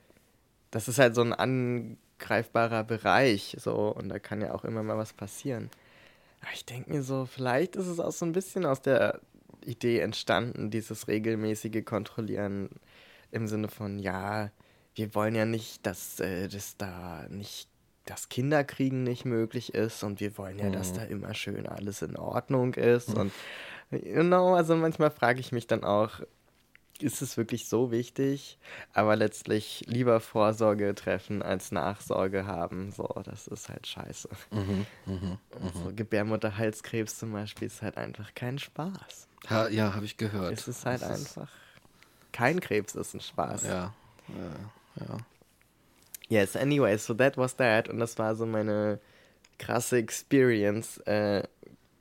[0.71, 4.97] das ist halt so ein angreifbarer Bereich, so, und da kann ja auch immer mal
[4.97, 5.69] was passieren.
[6.41, 9.21] Aber ich denke mir so, vielleicht ist es auch so ein bisschen aus der
[9.65, 12.69] Idee entstanden, dieses regelmäßige Kontrollieren
[13.31, 14.51] im Sinne von, ja,
[14.95, 17.69] wir wollen ja nicht, dass äh, das da nicht
[18.05, 20.73] dass Kinderkriegen nicht möglich ist und wir wollen ja, mhm.
[20.73, 23.09] dass da immer schön alles in Ordnung ist.
[23.09, 23.17] Mhm.
[23.17, 23.31] Und
[23.91, 26.19] genau, also manchmal frage ich mich dann auch,
[26.99, 28.57] ist es wirklich so wichtig?
[28.93, 32.91] Aber letztlich lieber Vorsorge treffen als Nachsorge haben.
[32.91, 34.29] So, das ist halt scheiße.
[34.51, 35.95] Mhm, mh, also mhm.
[35.95, 39.27] Gebärmutterhalskrebs zum Beispiel ist halt einfach kein Spaß.
[39.49, 40.53] Ha, ja, habe ich gehört.
[40.53, 41.49] Es ist halt das einfach.
[41.49, 42.31] Ist...
[42.31, 43.63] Kein Krebs ist ein Spaß.
[43.63, 43.93] Ja,
[44.29, 45.17] ja, ja.
[46.33, 47.87] Yes, anyway, so that was that.
[47.87, 48.99] Und das war so meine
[49.59, 50.97] krasse Experience.
[51.05, 51.43] Äh,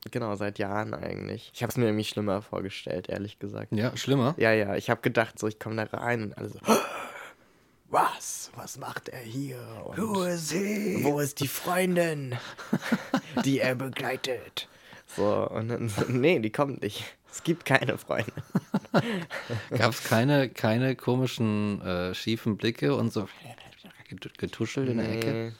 [0.09, 1.51] genau, seit Jahren eigentlich.
[1.53, 3.71] Ich habe es mir nämlich schlimmer vorgestellt, ehrlich gesagt.
[3.71, 4.33] Ja, schlimmer?
[4.37, 4.75] Ja, ja.
[4.75, 6.59] Ich habe gedacht, so, ich komme da rein und alle so,
[7.91, 8.49] was?
[8.55, 9.59] Was macht er hier?
[9.85, 11.03] Und Who is he?
[11.03, 12.35] Wo ist die Freundin,
[13.45, 14.67] die er begleitet?
[15.15, 17.03] So, und dann, so, nee, die kommt nicht.
[17.31, 18.31] Es gibt keine Freunde.
[19.69, 23.27] Gab es keine, keine komischen, äh, schiefen Blicke und so
[24.37, 25.53] getuschelt in der Ecke?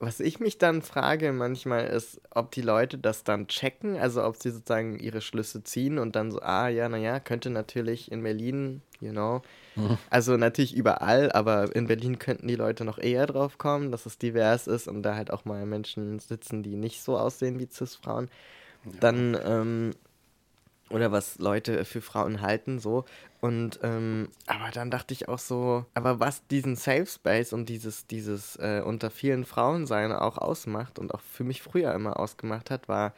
[0.00, 4.36] was ich mich dann frage manchmal ist, ob die Leute das dann checken, also ob
[4.36, 8.80] sie sozusagen ihre Schlüsse ziehen und dann so, ah ja, naja, könnte natürlich in Berlin,
[9.00, 9.42] you know.
[9.76, 9.98] Mhm.
[10.08, 14.16] Also natürlich überall, aber in Berlin könnten die Leute noch eher drauf kommen, dass es
[14.16, 18.30] divers ist und da halt auch mal Menschen sitzen, die nicht so aussehen wie Cis-Frauen.
[18.86, 18.92] Ja.
[19.00, 19.90] Dann, ähm,
[20.88, 23.04] oder was Leute für Frauen halten, so.
[23.40, 28.06] Und ähm, aber dann dachte ich auch so, aber was diesen Safe Space und dieses,
[28.06, 32.70] dieses äh, unter vielen Frauen sein auch ausmacht und auch für mich früher immer ausgemacht
[32.70, 33.14] hat, war,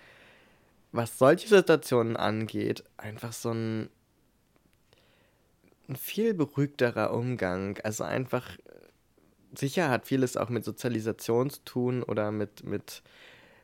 [0.93, 3.89] was solche Situationen angeht, einfach so ein,
[5.89, 7.79] ein viel beruhigterer Umgang.
[7.83, 8.47] Also einfach,
[9.57, 13.03] sicher hat vieles auch mit Sozialisation zu tun oder mit, mit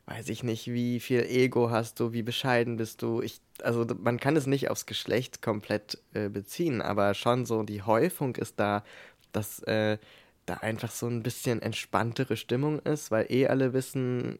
[0.08, 3.20] weiß ich nicht, wie viel Ego hast du, wie bescheiden bist du.
[3.20, 7.82] Ich, also man kann es nicht aufs Geschlecht komplett äh, beziehen, aber schon so die
[7.82, 8.84] Häufung ist da,
[9.32, 9.98] dass äh,
[10.46, 14.38] da einfach so ein bisschen entspanntere Stimmung ist, weil eh alle wissen,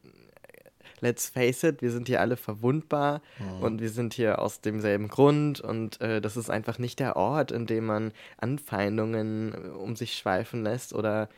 [1.00, 3.62] let's face it, wir sind hier alle verwundbar mhm.
[3.62, 7.52] und wir sind hier aus demselben Grund und äh, das ist einfach nicht der Ort,
[7.52, 11.28] in dem man Anfeindungen äh, um sich schweifen lässt oder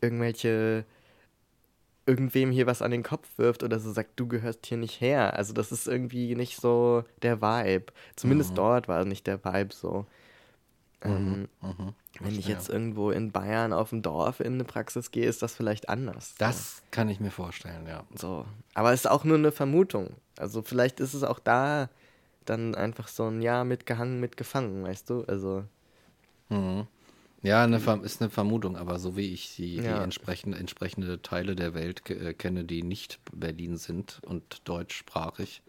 [0.00, 0.84] irgendwelche
[2.06, 5.36] irgendwem hier was an den Kopf wirft oder so sagt, du gehörst hier nicht her.
[5.36, 7.92] Also das ist irgendwie nicht so der Vibe.
[8.16, 8.56] Zumindest mhm.
[8.56, 10.06] dort war nicht der Vibe so.
[11.04, 11.68] Ähm, mhm.
[11.68, 11.94] Mhm.
[12.20, 15.54] Wenn ich jetzt irgendwo in Bayern auf dem Dorf in eine Praxis gehe, ist das
[15.54, 16.34] vielleicht anders.
[16.38, 16.82] Das so.
[16.90, 18.04] kann ich mir vorstellen, ja.
[18.14, 18.44] So.
[18.74, 20.10] Aber es ist auch nur eine Vermutung.
[20.36, 21.88] Also vielleicht ist es auch da
[22.44, 25.24] dann einfach so ein Ja mitgehangen, mitgefangen, weißt du?
[25.24, 25.64] Also.
[26.48, 26.86] Mhm.
[27.42, 29.82] Ja, eine ist eine Vermutung, aber so wie ich die, ja.
[29.82, 35.62] die entsprechende, entsprechende Teile der Welt äh, kenne, die nicht Berlin sind und deutschsprachig,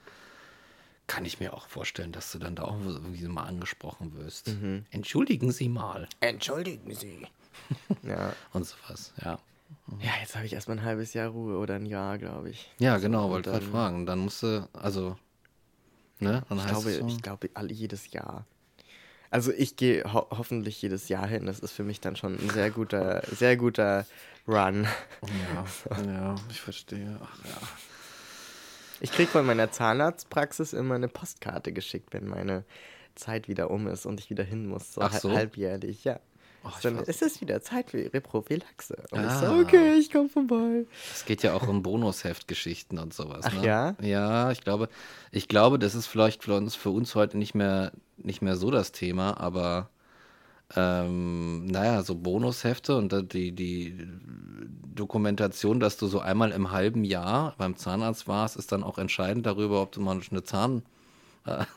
[1.08, 4.50] kann ich mir auch vorstellen, dass du dann da auch irgendwie mal angesprochen wirst.
[4.50, 4.86] Mhm.
[4.92, 6.08] Entschuldigen Sie mal.
[6.20, 7.28] Entschuldigen Sie.
[8.04, 8.34] ja.
[8.54, 9.40] Und sowas, ja.
[10.00, 12.70] Ja, jetzt habe ich erstmal ein halbes Jahr Ruhe oder ein Jahr, glaube ich.
[12.78, 14.06] Ja, genau, wollte ich gerade fragen.
[14.06, 15.18] Dann musst du, also,
[16.20, 16.44] ne?
[16.48, 18.46] Dann ich, glaube, ich glaube, jedes Jahr.
[19.34, 21.48] Also ich gehe ho hoffentlich jedes Jahr hin.
[21.48, 24.06] Das ist für mich dann schon ein sehr guter, sehr guter
[24.48, 24.84] Run.
[25.24, 25.66] Ja,
[26.06, 26.08] so.
[26.08, 27.20] ja ich verstehe.
[27.20, 27.58] Ach ja.
[29.00, 32.64] Ich kriege von meiner Zahnarztpraxis immer eine Postkarte geschickt, wenn meine
[33.16, 34.94] Zeit wieder um ist und ich wieder hin muss.
[34.94, 35.32] So, Ach so?
[35.32, 36.20] halbjährlich, ja.
[36.66, 39.04] Oh, dann ist es wieder Zeit für ihre Prophylaxe.
[39.12, 39.28] Und ah.
[39.28, 40.86] ich so, okay, ich komme vorbei.
[41.14, 43.46] Es geht ja auch um Bonusheftgeschichten und sowas.
[43.48, 43.66] Ach ne?
[43.66, 43.96] ja?
[44.02, 44.88] Ja, ich glaube,
[45.32, 48.72] ich glaube, das ist vielleicht für uns, für uns heute nicht mehr, nicht mehr so
[48.72, 49.90] das Thema, aber
[50.76, 54.08] ähm, naja, so Bonushefte und die, die
[54.96, 59.46] Dokumentation, dass du so einmal im halben Jahr beim Zahnarzt warst, ist dann auch entscheidend
[59.46, 60.84] darüber, ob du mal eine Zahn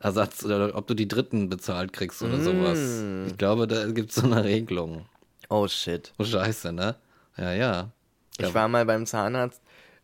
[0.00, 2.44] Ersatz oder ob du die dritten bezahlt kriegst oder mm.
[2.44, 3.28] sowas.
[3.28, 5.06] Ich glaube, da gibt es so eine Regelung.
[5.48, 6.12] Oh shit.
[6.18, 6.96] Oh scheiße, ne?
[7.36, 7.90] Ja, ja.
[8.38, 9.62] Ich war mal beim Zahnarzt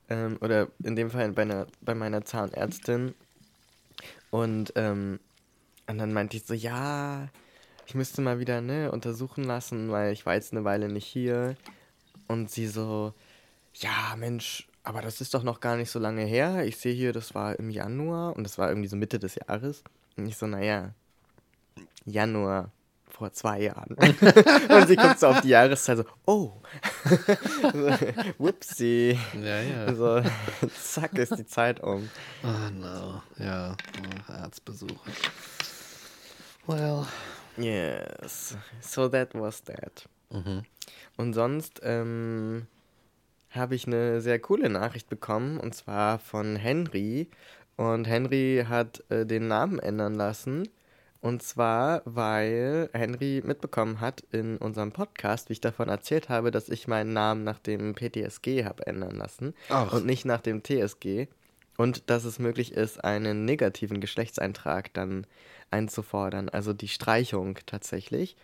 [0.08, 3.14] ähm, oder in dem Fall bei, einer, bei meiner Zahnärztin
[4.30, 5.20] und, ähm,
[5.86, 7.28] und dann meinte ich so, ja,
[7.86, 11.56] ich müsste mal wieder ne, untersuchen lassen, weil ich war jetzt eine Weile nicht hier.
[12.26, 13.14] Und sie so,
[13.74, 16.64] ja, Mensch, aber das ist doch noch gar nicht so lange her.
[16.64, 19.84] Ich sehe hier, das war im Januar und das war irgendwie so Mitte des Jahres.
[20.16, 20.94] Und ich so, naja,
[22.06, 22.70] Januar
[23.06, 23.94] vor zwei Jahren.
[23.98, 26.52] und sie guckt so auf die Jahreszeit so, oh.
[27.04, 27.70] so,
[28.38, 29.18] whoopsie.
[29.34, 29.94] Ja, ja.
[29.94, 30.22] So,
[30.74, 32.08] zack, ist die Zeit um.
[32.42, 35.10] Oh no, ja, oh, Arztbesuche.
[36.66, 37.06] Well.
[37.58, 40.08] Yes, so that was that.
[40.30, 40.62] Mhm.
[41.18, 42.68] Und sonst, ähm,
[43.50, 47.28] habe ich eine sehr coole Nachricht bekommen und zwar von Henry.
[47.76, 50.68] Und Henry hat äh, den Namen ändern lassen.
[51.20, 56.68] Und zwar, weil Henry mitbekommen hat in unserem Podcast, wie ich davon erzählt habe, dass
[56.68, 59.92] ich meinen Namen nach dem PTSG habe ändern lassen Ach.
[59.92, 61.26] und nicht nach dem TSG.
[61.76, 65.26] Und dass es möglich ist, einen negativen Geschlechtseintrag dann
[65.70, 68.36] einzufordern, also die Streichung tatsächlich.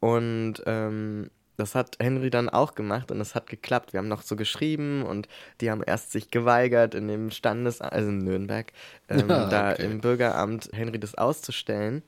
[0.00, 3.92] Und ähm, das hat Henry dann auch gemacht und es hat geklappt.
[3.92, 5.28] Wir haben noch so geschrieben und
[5.60, 8.72] die haben erst sich geweigert, in dem Standesamt, also in Nürnberg,
[9.08, 12.02] ähm, ja, da im Bürgeramt Henry das auszustellen.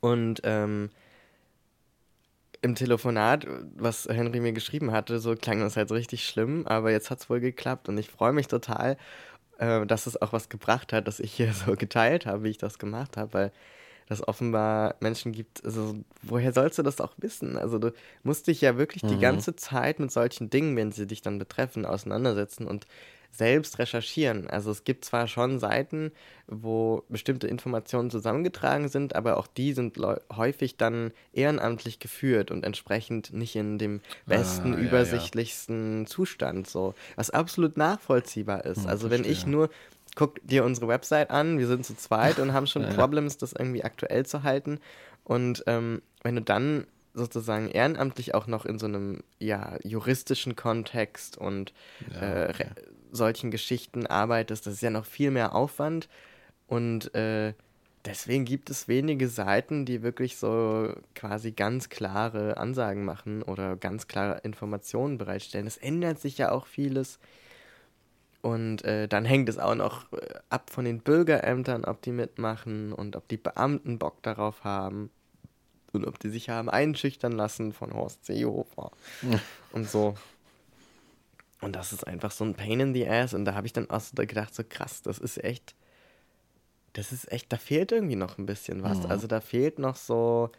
[0.00, 0.90] Und ähm,
[2.62, 7.10] im Telefonat, was Henry mir geschrieben hatte, so klang das halt richtig schlimm, aber jetzt
[7.10, 8.96] hat es wohl geklappt und ich freue mich total,
[9.58, 12.58] äh, dass es auch was gebracht hat, dass ich hier so geteilt habe, wie ich
[12.58, 13.52] das gemacht habe, weil
[14.10, 17.56] dass offenbar Menschen gibt, also woher sollst du das auch wissen?
[17.56, 17.92] Also du
[18.24, 19.08] musst dich ja wirklich mhm.
[19.08, 22.86] die ganze Zeit mit solchen Dingen, wenn sie dich dann betreffen, auseinandersetzen und
[23.30, 24.50] selbst recherchieren.
[24.50, 26.10] Also es gibt zwar schon Seiten,
[26.48, 29.96] wo bestimmte Informationen zusammengetragen sind, aber auch die sind
[30.34, 36.06] häufig dann ehrenamtlich geführt und entsprechend nicht in dem besten, ah, ja, übersichtlichsten ja.
[36.06, 38.82] Zustand, so, was absolut nachvollziehbar ist.
[38.82, 39.70] Hm, also wenn ich nur
[40.16, 42.92] guck dir unsere Website an, wir sind zu zweit und haben schon ja.
[42.92, 44.80] Problems, das irgendwie aktuell zu halten.
[45.24, 51.36] Und ähm, wenn du dann sozusagen ehrenamtlich auch noch in so einem ja, juristischen Kontext
[51.36, 51.72] und
[52.12, 52.66] ja, äh, okay.
[53.10, 56.08] solchen Geschichten arbeitest, das ist ja noch viel mehr Aufwand.
[56.66, 57.54] Und äh,
[58.04, 64.06] deswegen gibt es wenige Seiten, die wirklich so quasi ganz klare Ansagen machen oder ganz
[64.06, 65.66] klare Informationen bereitstellen.
[65.66, 67.18] Es ändert sich ja auch vieles.
[68.42, 72.92] Und äh, dann hängt es auch noch äh, ab von den Bürgerämtern, ob die mitmachen
[72.92, 75.10] und ob die Beamten Bock darauf haben
[75.92, 79.38] und ob die sich haben einschüchtern lassen von Horst Seehofer ja.
[79.72, 80.14] und so.
[81.60, 83.34] Und das ist einfach so ein Pain in the Ass.
[83.34, 85.74] Und da habe ich dann auch so gedacht, so krass, das ist echt,
[86.94, 88.98] das ist echt, da fehlt irgendwie noch ein bisschen was.
[89.00, 89.10] Mhm.
[89.10, 90.50] Also da fehlt noch so,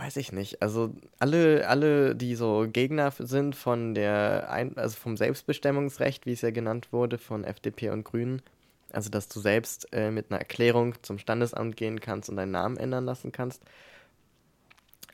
[0.00, 0.62] weiß ich nicht.
[0.62, 6.40] Also alle, alle, die so Gegner sind von der, Ein also vom Selbstbestimmungsrecht, wie es
[6.40, 8.42] ja genannt wurde, von FDP und Grünen,
[8.92, 12.76] also, dass du selbst äh, mit einer Erklärung zum Standesamt gehen kannst und deinen Namen
[12.76, 13.62] ändern lassen kannst.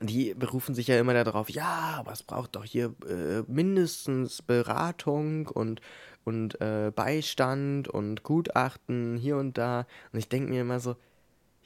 [0.00, 5.46] Die berufen sich ja immer darauf, ja, aber es braucht doch hier äh, mindestens Beratung
[5.46, 5.80] und,
[6.24, 9.86] und äh, Beistand und Gutachten hier und da.
[10.12, 10.96] Und ich denke mir immer so,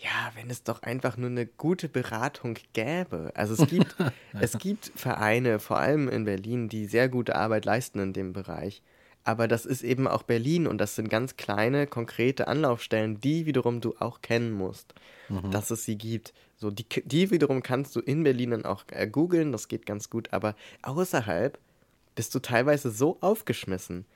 [0.02, 3.32] ja, wenn es doch einfach nur eine gute Beratung gäbe.
[3.34, 3.94] Also es gibt,
[4.40, 8.82] es gibt Vereine, vor allem in Berlin, die sehr gute Arbeit leisten in dem Bereich.
[9.24, 13.82] Aber das ist eben auch Berlin und das sind ganz kleine, konkrete Anlaufstellen, die wiederum
[13.82, 14.94] du auch kennen musst,
[15.28, 15.50] mhm.
[15.50, 16.32] dass es sie gibt.
[16.56, 20.08] So, die, die wiederum kannst du in Berlin dann auch äh, googeln, das geht ganz
[20.08, 21.58] gut, aber außerhalb
[22.14, 24.06] bist du teilweise so aufgeschmissen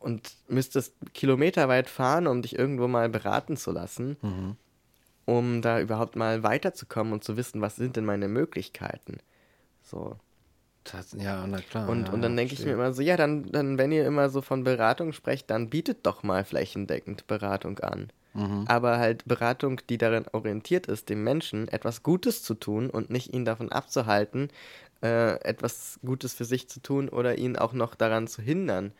[0.00, 4.56] und müsstest kilometerweit fahren, um dich irgendwo mal beraten zu lassen, mhm.
[5.26, 9.18] Um da überhaupt mal weiterzukommen und zu wissen, was sind denn meine Möglichkeiten.
[9.82, 10.16] So.
[10.84, 11.88] Das, ja, na klar.
[11.88, 14.28] Und, ja, und dann denke ich mir immer so, ja, dann, dann, wenn ihr immer
[14.28, 18.12] so von Beratung sprecht, dann bietet doch mal flächendeckend Beratung an.
[18.34, 18.66] Mhm.
[18.68, 23.34] Aber halt Beratung, die darin orientiert ist, dem Menschen etwas Gutes zu tun und nicht
[23.34, 24.48] ihn davon abzuhalten,
[25.02, 28.92] äh, etwas Gutes für sich zu tun oder ihn auch noch daran zu hindern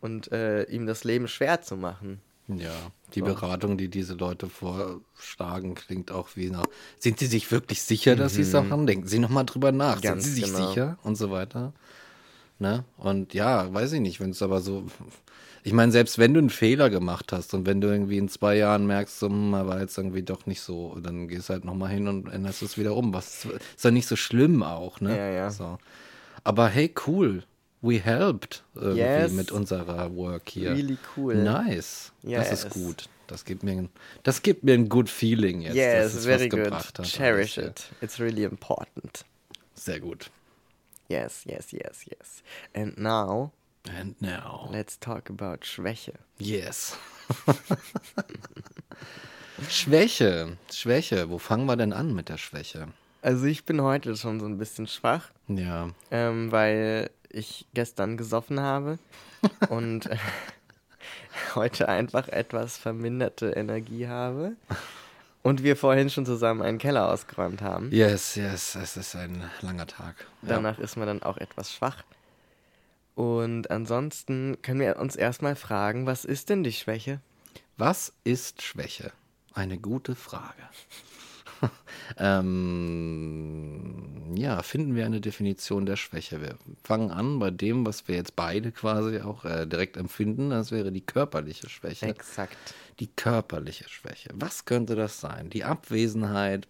[0.00, 2.20] und äh, ihm das Leben schwer zu machen.
[2.58, 2.74] Ja,
[3.14, 3.26] die so.
[3.26, 6.66] Beratung, die diese Leute vorschlagen, klingt auch wie nach.
[6.98, 8.36] Sind sie sich wirklich sicher, dass mhm.
[8.36, 8.86] sie es auch haben?
[8.86, 10.00] Denken sie nochmal drüber nach.
[10.00, 10.68] Ganz sind sie sich genau.
[10.68, 11.72] sicher und so weiter?
[12.58, 12.84] Ne?
[12.98, 14.84] Und ja, weiß ich nicht, wenn es aber so.
[15.62, 18.56] Ich meine, selbst wenn du einen Fehler gemacht hast und wenn du irgendwie in zwei
[18.56, 21.90] Jahren merkst, so, hm, war jetzt irgendwie doch nicht so, dann gehst du halt nochmal
[21.90, 23.12] hin und änderst es wieder um.
[23.12, 25.16] Was ist ja nicht so schlimm auch, ne?
[25.16, 25.50] Ja, ja.
[25.50, 25.78] So.
[26.44, 27.44] Aber hey, cool
[27.82, 29.32] we helped irgendwie yes.
[29.32, 30.70] mit unserer Work hier.
[30.70, 31.34] Really cool.
[31.34, 32.12] Nice.
[32.22, 32.48] Yes.
[32.48, 33.08] Das ist gut.
[33.26, 33.88] Das gibt mir,
[34.24, 35.76] das gibt mir ein good feeling jetzt.
[35.76, 36.72] Yes, dass es very was good.
[36.72, 37.84] Hat, Cherish it.
[38.00, 39.24] It's really important.
[39.74, 40.30] Sehr gut.
[41.08, 42.42] Yes, yes, yes, yes.
[42.74, 43.52] And now.
[43.88, 44.68] And now.
[44.70, 46.14] Let's talk about Schwäche.
[46.38, 46.98] Yes.
[49.68, 50.56] Schwäche.
[50.72, 51.30] Schwäche.
[51.30, 52.88] Wo fangen wir denn an mit der Schwäche?
[53.22, 55.30] Also ich bin heute schon so ein bisschen schwach.
[55.48, 55.90] Ja.
[56.10, 58.98] Ähm, weil ich gestern gesoffen habe
[59.68, 60.16] und äh,
[61.54, 64.52] heute einfach etwas verminderte Energie habe.
[65.42, 67.90] Und wir vorhin schon zusammen einen Keller ausgeräumt haben.
[67.92, 70.26] Yes, yes, es ist ein langer Tag.
[70.42, 70.84] Danach ja.
[70.84, 72.04] ist man dann auch etwas schwach.
[73.14, 77.20] Und ansonsten können wir uns erstmal fragen, was ist denn die Schwäche?
[77.76, 79.12] Was ist Schwäche?
[79.54, 80.62] Eine gute Frage.
[82.18, 84.00] ähm,
[84.36, 86.40] ja, finden wir eine Definition der Schwäche.
[86.40, 90.50] Wir fangen an bei dem, was wir jetzt beide quasi auch äh, direkt empfinden.
[90.50, 92.06] Das wäre die körperliche Schwäche.
[92.06, 92.56] Exakt.
[93.00, 94.30] Die körperliche Schwäche.
[94.34, 95.50] Was könnte das sein?
[95.50, 96.68] Die Abwesenheit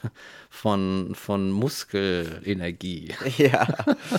[0.50, 3.14] von, von Muskelenergie.
[3.36, 3.66] Ja.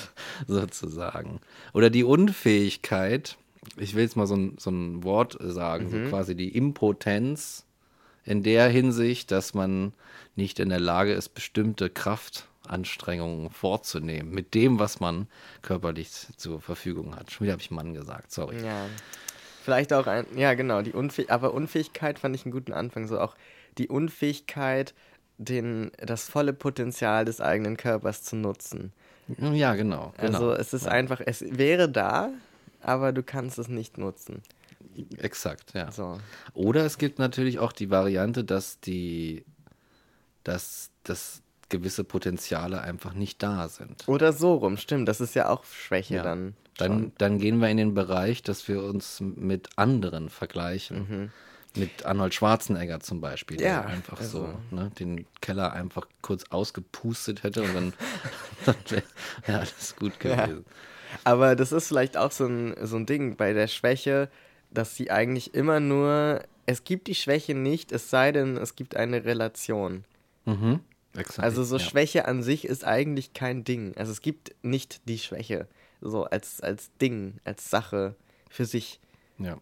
[0.48, 1.40] sozusagen.
[1.74, 3.38] Oder die Unfähigkeit,
[3.78, 5.90] ich will jetzt mal so ein, so ein Wort sagen, mhm.
[5.90, 7.66] so quasi die Impotenz
[8.26, 9.94] in der Hinsicht, dass man
[10.36, 15.28] nicht in der Lage ist, bestimmte Kraftanstrengungen vorzunehmen mit dem, was man
[15.62, 17.32] körperlich zur Verfügung hat.
[17.32, 18.64] Schon wieder habe ich Mann gesagt, sorry.
[18.64, 18.88] Ja.
[19.64, 23.18] Vielleicht auch ein, ja genau, die Unfäh aber Unfähigkeit fand ich einen guten Anfang, so
[23.18, 23.36] auch
[23.78, 24.94] die Unfähigkeit,
[25.38, 28.92] den, das volle Potenzial des eigenen Körpers zu nutzen.
[29.38, 30.14] Ja, genau.
[30.18, 30.34] genau.
[30.34, 30.92] Also es ist ja.
[30.92, 32.30] einfach, es wäre da,
[32.82, 34.42] aber du kannst es nicht nutzen.
[35.18, 35.92] Exakt, ja.
[35.92, 36.20] So.
[36.54, 39.46] Oder es gibt natürlich auch die Variante, dass die,
[40.44, 44.08] dass, dass gewisse Potenziale einfach nicht da sind.
[44.08, 45.08] Oder so rum, stimmt.
[45.08, 46.24] Das ist ja auch Schwäche ja.
[46.24, 46.56] dann.
[46.78, 50.98] Dann, dann gehen wir in den Bereich, dass wir uns mit anderen vergleichen.
[50.98, 51.32] Mhm.
[51.76, 54.48] Mit Arnold Schwarzenegger zum Beispiel, ja, der einfach also.
[54.70, 57.94] so ne, den Keller einfach kurz ausgepustet hätte und dann,
[58.66, 59.04] dann wäre
[59.48, 60.66] ja, alles gut gewesen.
[60.68, 61.20] Ja.
[61.24, 64.30] Aber das ist vielleicht auch so ein, so ein Ding bei der Schwäche,
[64.74, 68.96] dass sie eigentlich immer nur, es gibt die Schwäche nicht, es sei denn, es gibt
[68.96, 70.04] eine Relation.
[70.46, 70.80] Mhm.
[71.16, 71.84] Exakt, also so ja.
[71.84, 73.96] Schwäche an sich ist eigentlich kein Ding.
[73.98, 75.68] Also es gibt nicht die Schwäche
[76.02, 78.16] so als, als Ding, als Sache
[78.50, 79.00] für sich.
[79.38, 79.58] Ja.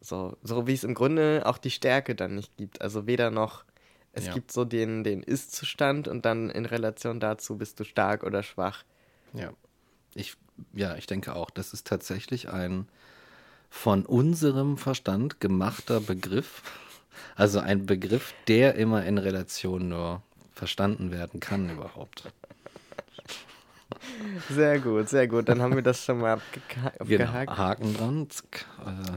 [0.00, 2.82] So, so wie es im Grunde auch die Stärke dann nicht gibt.
[2.82, 3.64] Also weder noch,
[4.12, 4.34] es ja.
[4.34, 8.84] gibt so den, den Ist-Zustand und dann in Relation dazu bist du stark oder schwach.
[9.32, 9.52] Ja.
[10.14, 10.36] Ich,
[10.74, 12.88] ja, ich denke auch, das ist tatsächlich ein
[13.72, 16.62] von unserem Verstand gemachter Begriff.
[17.34, 22.30] Also ein Begriff, der immer in Relation nur verstanden werden kann überhaupt.
[24.50, 25.48] Sehr gut, sehr gut.
[25.48, 26.98] Dann haben wir das schon mal abgehakt.
[27.08, 28.28] Genau, Haken dran.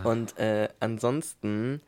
[0.04, 1.82] Und äh, ansonsten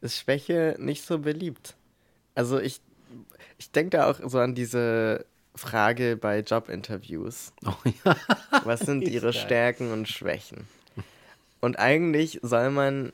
[0.00, 1.74] ist Schwäche nicht so beliebt.
[2.36, 2.80] Also ich,
[3.58, 7.52] ich denke da auch so an diese Frage bei Jobinterviews.
[7.64, 8.16] Oh, ja.
[8.64, 10.66] Was sind ihre Stärken und Schwächen?
[11.60, 13.12] Und eigentlich soll man,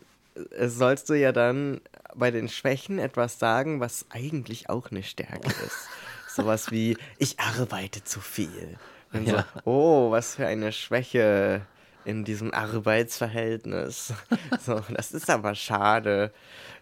[0.56, 1.80] äh, sollst du ja dann
[2.14, 5.88] bei den Schwächen etwas sagen, was eigentlich auch eine Stärke ist.
[6.28, 8.78] Sowas wie, ich arbeite zu viel.
[9.12, 9.46] Und ja.
[9.54, 11.62] so, oh, was für eine Schwäche
[12.04, 14.14] in diesem Arbeitsverhältnis.
[14.60, 16.32] So, das ist aber schade.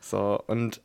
[0.01, 0.81] So, und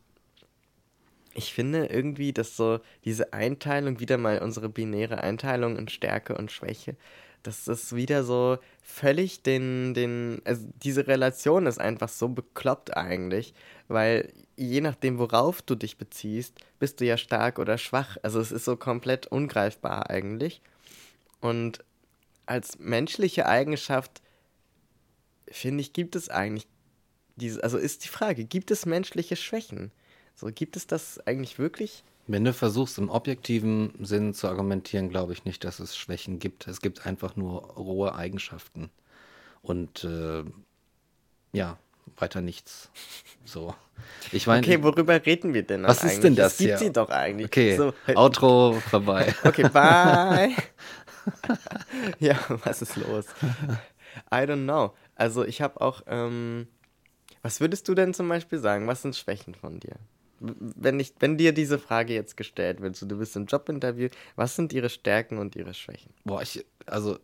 [1.34, 6.52] ich finde irgendwie, dass so diese Einteilung, wieder mal unsere binäre Einteilung in Stärke und
[6.52, 6.96] Schwäche,
[7.44, 13.54] dass das wieder so völlig den, den, also diese Relation ist einfach so bekloppt eigentlich,
[13.88, 18.18] weil je nachdem, worauf du dich beziehst, bist du ja stark oder schwach.
[18.22, 20.62] Also es ist so komplett ungreifbar eigentlich.
[21.40, 21.84] Und
[22.46, 24.22] als menschliche Eigenschaft,
[25.48, 26.68] finde ich, gibt es eigentlich
[27.38, 29.92] diese, also ist die Frage, gibt es menschliche Schwächen?
[30.42, 32.04] So, gibt es das eigentlich wirklich?
[32.26, 36.68] Wenn du versuchst, im objektiven Sinn zu argumentieren, glaube ich nicht, dass es Schwächen gibt.
[36.68, 38.90] Es gibt einfach nur rohe Eigenschaften.
[39.62, 40.44] Und äh,
[41.54, 41.78] ja,
[42.18, 42.90] weiter nichts.
[43.46, 43.76] So.
[44.32, 45.84] Ich meine, okay, worüber reden wir denn?
[45.84, 46.54] Was ist denn das?
[46.54, 47.46] Es gibt sie doch eigentlich.
[47.46, 49.36] Okay, so, Outro vorbei.
[49.44, 50.56] Okay, bye.
[52.20, 53.26] ja, was ist los?
[54.34, 54.94] I don't know.
[55.14, 56.68] Also ich habe auch, ähm,
[57.44, 58.88] was würdest du denn zum Beispiel sagen?
[58.88, 59.98] Was sind Schwächen von dir?
[60.42, 64.56] Wenn, ich, wenn dir diese Frage jetzt gestellt wird, so du bist im Jobinterview, was
[64.56, 66.14] sind ihre Stärken und ihre Schwächen?
[66.24, 67.20] Boah, ich, also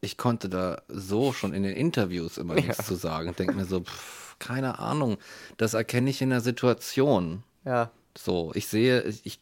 [0.00, 2.84] ich konnte da so schon in den Interviews immer nichts ja.
[2.84, 3.34] zu sagen.
[3.36, 5.18] Denke mir so, pff, keine Ahnung,
[5.58, 7.42] das erkenne ich in der Situation.
[7.64, 7.90] Ja.
[8.16, 9.40] So, ich sehe, ich,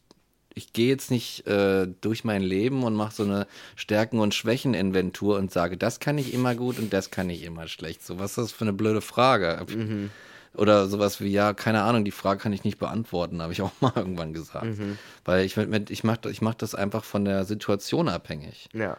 [0.53, 5.37] ich gehe jetzt nicht äh, durch mein Leben und mache so eine Stärken- und Schwächen-Inventur
[5.37, 8.05] und sage, das kann ich immer gut und das kann ich immer schlecht.
[8.05, 9.65] So, was ist das für eine blöde Frage?
[9.69, 10.11] Mhm.
[10.55, 13.71] Oder sowas wie, ja, keine Ahnung, die Frage kann ich nicht beantworten, habe ich auch
[13.81, 14.65] mal irgendwann gesagt.
[14.65, 14.97] Mhm.
[15.25, 18.69] Weil ich, ich mache ich mach das einfach von der Situation abhängig.
[18.73, 18.97] Ja.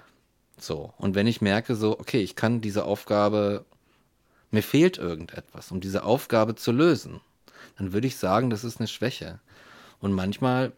[0.58, 0.92] So.
[0.98, 3.64] Und wenn ich merke, so, okay, ich kann diese Aufgabe,
[4.50, 7.20] mir fehlt irgendetwas, um diese Aufgabe zu lösen,
[7.78, 9.40] dann würde ich sagen, das ist eine Schwäche.
[10.00, 10.72] Und manchmal,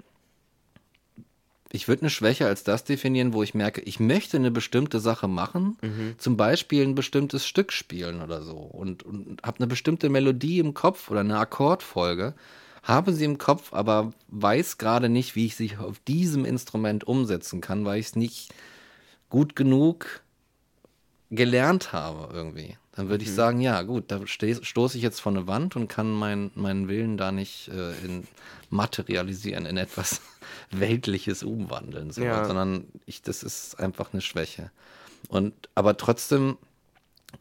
[1.74, 5.26] ich würde eine Schwäche als das definieren, wo ich merke, ich möchte eine bestimmte Sache
[5.26, 6.14] machen, mhm.
[6.18, 8.56] zum Beispiel ein bestimmtes Stück spielen oder so.
[8.56, 12.34] Und, und habe eine bestimmte Melodie im Kopf oder eine Akkordfolge,
[12.82, 17.62] habe sie im Kopf, aber weiß gerade nicht, wie ich sie auf diesem Instrument umsetzen
[17.62, 18.52] kann, weil ich es nicht
[19.30, 20.20] gut genug
[21.30, 23.30] gelernt habe irgendwie, dann würde mhm.
[23.30, 26.88] ich sagen, ja gut, da stoße ich jetzt vor eine Wand und kann mein, meinen
[26.88, 28.26] Willen da nicht äh, in
[28.70, 30.20] materialisieren, in etwas
[30.70, 32.44] Weltliches umwandeln, so, ja.
[32.44, 34.70] sondern ich, das ist einfach eine Schwäche.
[35.28, 36.58] Und aber trotzdem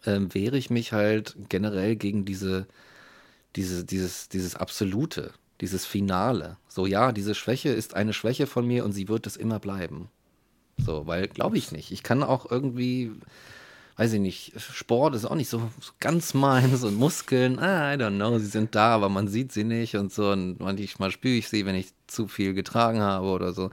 [0.06, 2.68] äh, wehre ich mich halt generell gegen diese,
[3.56, 6.58] diese, dieses, dieses Absolute, dieses Finale.
[6.68, 10.10] So, ja, diese Schwäche ist eine Schwäche von mir und sie wird es immer bleiben.
[10.78, 11.92] So, weil glaube ich nicht.
[11.92, 13.12] Ich kann auch irgendwie,
[14.02, 17.98] weiß ich nicht, Sport ist auch nicht so, so ganz meins und Muskeln, ah, I
[17.98, 20.32] don't know, sie sind da, aber man sieht sie nicht und so.
[20.32, 23.70] Und manchmal spüre ich sie, wenn ich zu viel getragen habe oder so.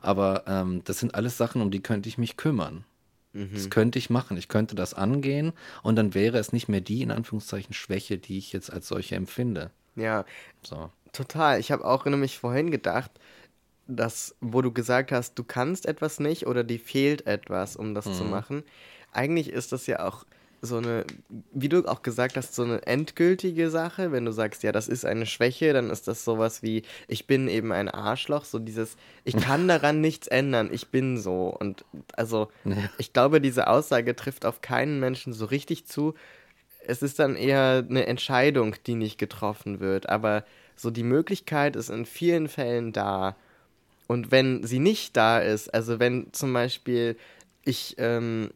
[0.00, 2.84] Aber ähm, das sind alles Sachen, um die könnte ich mich kümmern.
[3.34, 3.50] Mhm.
[3.54, 4.36] Das könnte ich machen.
[4.36, 5.52] Ich könnte das angehen
[5.84, 9.14] und dann wäre es nicht mehr die, in Anführungszeichen, Schwäche, die ich jetzt als solche
[9.14, 9.70] empfinde.
[9.94, 10.24] Ja.
[10.64, 10.90] So.
[11.12, 11.60] Total.
[11.60, 13.12] Ich habe auch nämlich vorhin gedacht,
[13.86, 18.06] das, wo du gesagt hast, du kannst etwas nicht oder dir fehlt etwas, um das
[18.06, 18.14] mhm.
[18.14, 18.64] zu machen.
[19.12, 20.24] Eigentlich ist das ja auch
[20.60, 21.04] so eine,
[21.52, 24.10] wie du auch gesagt hast, so eine endgültige Sache.
[24.10, 27.48] Wenn du sagst, ja, das ist eine Schwäche, dann ist das sowas wie, ich bin
[27.48, 31.48] eben ein Arschloch, so dieses, ich kann daran nichts ändern, ich bin so.
[31.48, 31.84] Und
[32.16, 32.76] also, ja.
[32.98, 36.14] ich glaube, diese Aussage trifft auf keinen Menschen so richtig zu.
[36.86, 40.08] Es ist dann eher eine Entscheidung, die nicht getroffen wird.
[40.08, 40.44] Aber
[40.74, 43.36] so die Möglichkeit ist in vielen Fällen da.
[44.06, 47.16] Und wenn sie nicht da ist, also wenn zum Beispiel
[47.64, 48.50] ich ähm,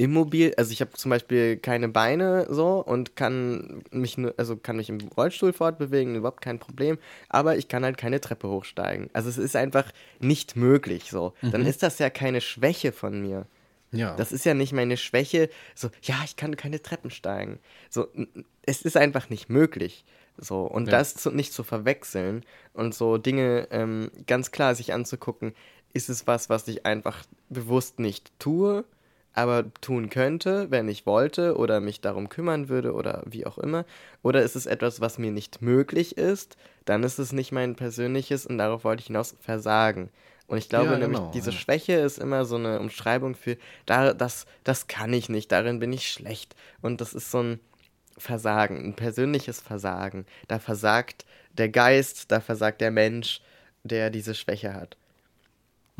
[0.00, 4.76] immobil, also ich habe zum Beispiel keine Beine so und kann mich nur, also kann
[4.76, 6.96] mich im Rollstuhl fortbewegen, überhaupt kein Problem,
[7.28, 9.10] aber ich kann halt keine Treppe hochsteigen.
[9.12, 11.34] Also es ist einfach nicht möglich so.
[11.42, 11.50] Mhm.
[11.50, 13.44] Dann ist das ja keine Schwäche von mir.
[13.92, 14.16] Ja.
[14.16, 17.58] Das ist ja nicht meine Schwäche, so, ja, ich kann keine Treppen steigen.
[17.90, 18.08] So,
[18.62, 20.06] es ist einfach nicht möglich.
[20.38, 20.92] So, und ja.
[20.92, 25.52] das zu, nicht zu verwechseln und so Dinge ähm, ganz klar sich anzugucken,
[25.92, 28.86] ist es was, was ich einfach bewusst nicht tue,
[29.34, 33.84] aber tun könnte, wenn ich wollte oder mich darum kümmern würde oder wie auch immer?
[34.22, 36.56] Oder ist es etwas, was mir nicht möglich ist?
[36.84, 40.10] Dann ist es nicht mein persönliches und darauf wollte ich hinaus Versagen.
[40.46, 41.56] Und ich glaube ja, nämlich, genau, diese ja.
[41.56, 43.56] Schwäche ist immer so eine Umschreibung für,
[43.86, 46.56] da, das, das kann ich nicht, darin bin ich schlecht.
[46.82, 47.60] Und das ist so ein
[48.18, 50.26] Versagen, ein persönliches Versagen.
[50.48, 53.42] Da versagt der Geist, da versagt der Mensch,
[53.84, 54.96] der diese Schwäche hat.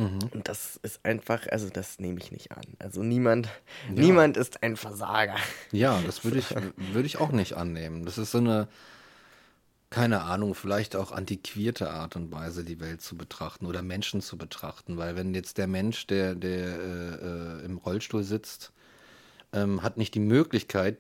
[0.01, 0.31] Mhm.
[0.33, 2.65] Und das ist einfach, also das nehme ich nicht an.
[2.79, 3.49] Also niemand,
[3.89, 4.01] ja.
[4.03, 5.37] niemand ist ein Versager.
[5.73, 8.07] Ja, das würde ich, würde ich auch nicht annehmen.
[8.07, 8.69] Das ist so eine,
[9.91, 14.39] keine Ahnung, vielleicht auch antiquierte Art und Weise, die Welt zu betrachten oder Menschen zu
[14.39, 14.97] betrachten.
[14.97, 18.73] Weil wenn jetzt der Mensch, der, der äh, äh im Rollstuhl sitzt,
[19.53, 20.97] ähm, hat nicht die Möglichkeit,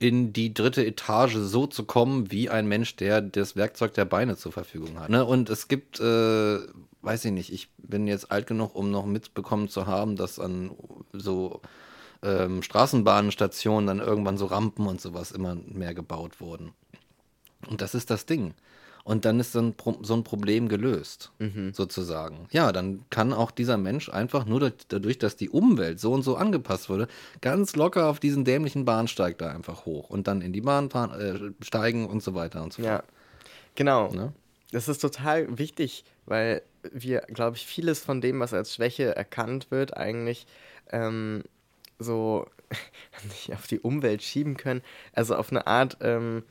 [0.00, 4.36] in die dritte Etage so zu kommen wie ein Mensch, der das Werkzeug der Beine
[4.36, 5.10] zur Verfügung hat.
[5.10, 5.24] Ne?
[5.24, 6.58] Und es gibt, äh,
[7.02, 10.72] weiß ich nicht, ich bin jetzt alt genug, um noch mitbekommen zu haben, dass an
[11.12, 11.60] so
[12.22, 16.72] ähm, Straßenbahnstationen dann irgendwann so Rampen und sowas immer mehr gebaut wurden.
[17.68, 18.54] Und das ist das Ding.
[19.04, 21.72] Und dann ist so ein, so ein Problem gelöst, mhm.
[21.72, 22.46] sozusagen.
[22.50, 26.36] Ja, dann kann auch dieser Mensch einfach nur dadurch, dass die Umwelt so und so
[26.36, 27.08] angepasst wurde,
[27.40, 31.18] ganz locker auf diesen dämlichen Bahnsteig da einfach hoch und dann in die Bahn fahren,
[31.18, 32.92] äh, steigen und so weiter und so fort.
[32.92, 33.02] Ja,
[33.76, 34.12] genau.
[34.12, 34.34] Ne?
[34.72, 36.62] Das ist total wichtig, weil
[36.92, 40.46] wir, glaube ich, vieles von dem, was als Schwäche erkannt wird, eigentlich
[40.90, 41.42] ähm,
[41.98, 42.46] so
[43.24, 44.82] nicht auf die Umwelt schieben können.
[45.12, 46.44] Also auf eine Art ähm,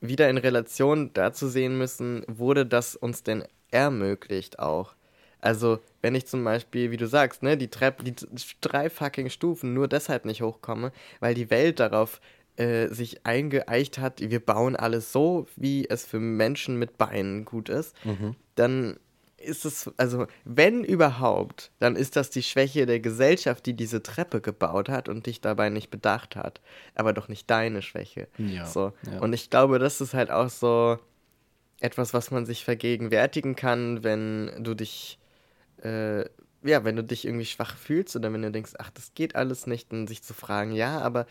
[0.00, 4.94] wieder in Relation dazu sehen müssen, wurde das uns denn ermöglicht auch.
[5.40, 8.14] Also, wenn ich zum Beispiel, wie du sagst, ne, die Treppe, die
[8.62, 10.90] drei fucking Stufen nur deshalb nicht hochkomme,
[11.20, 12.22] weil die Welt darauf
[12.56, 17.68] äh, sich eingeeicht hat, wir bauen alles so, wie es für Menschen mit Beinen gut
[17.68, 18.36] ist, mhm.
[18.54, 18.98] Dann
[19.44, 24.40] ist es, also wenn überhaupt, dann ist das die Schwäche der Gesellschaft, die diese Treppe
[24.40, 26.60] gebaut hat und dich dabei nicht bedacht hat.
[26.94, 28.28] Aber doch nicht deine Schwäche.
[28.38, 28.92] Ja, so.
[29.10, 29.20] Ja.
[29.20, 30.98] Und ich glaube, das ist halt auch so
[31.80, 35.18] etwas, was man sich vergegenwärtigen kann, wenn du dich,
[35.82, 36.20] äh,
[36.62, 39.66] ja, wenn du dich irgendwie schwach fühlst oder wenn du denkst, ach, das geht alles
[39.66, 41.26] nicht, und sich zu fragen, ja, aber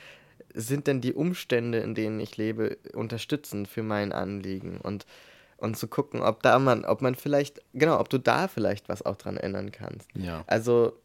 [0.54, 4.80] sind denn die Umstände, in denen ich lebe, unterstützend für mein Anliegen?
[4.80, 5.06] Und
[5.64, 9.02] und zu gucken, ob da man, ob man vielleicht, genau, ob du da vielleicht was
[9.02, 10.10] auch dran ändern kannst.
[10.14, 10.44] Ja.
[10.46, 11.00] Also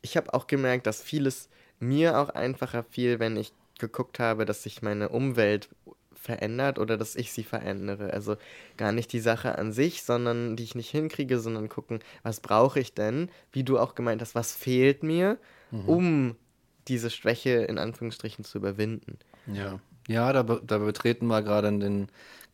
[0.00, 4.62] ich habe auch gemerkt, dass vieles mir auch einfacher fiel, wenn ich geguckt habe, dass
[4.62, 5.68] sich meine Umwelt
[6.14, 8.12] verändert oder dass ich sie verändere.
[8.12, 8.36] Also
[8.78, 12.80] gar nicht die Sache an sich, sondern die ich nicht hinkriege, sondern gucken, was brauche
[12.80, 13.30] ich denn?
[13.52, 15.38] Wie du auch gemeint hast, was fehlt mir,
[15.70, 15.88] mhm.
[15.88, 16.36] um
[16.88, 19.18] diese Schwäche in Anführungsstrichen zu überwinden.
[19.46, 19.78] Ja.
[20.08, 22.08] Ja, da, da betreten wir gerade den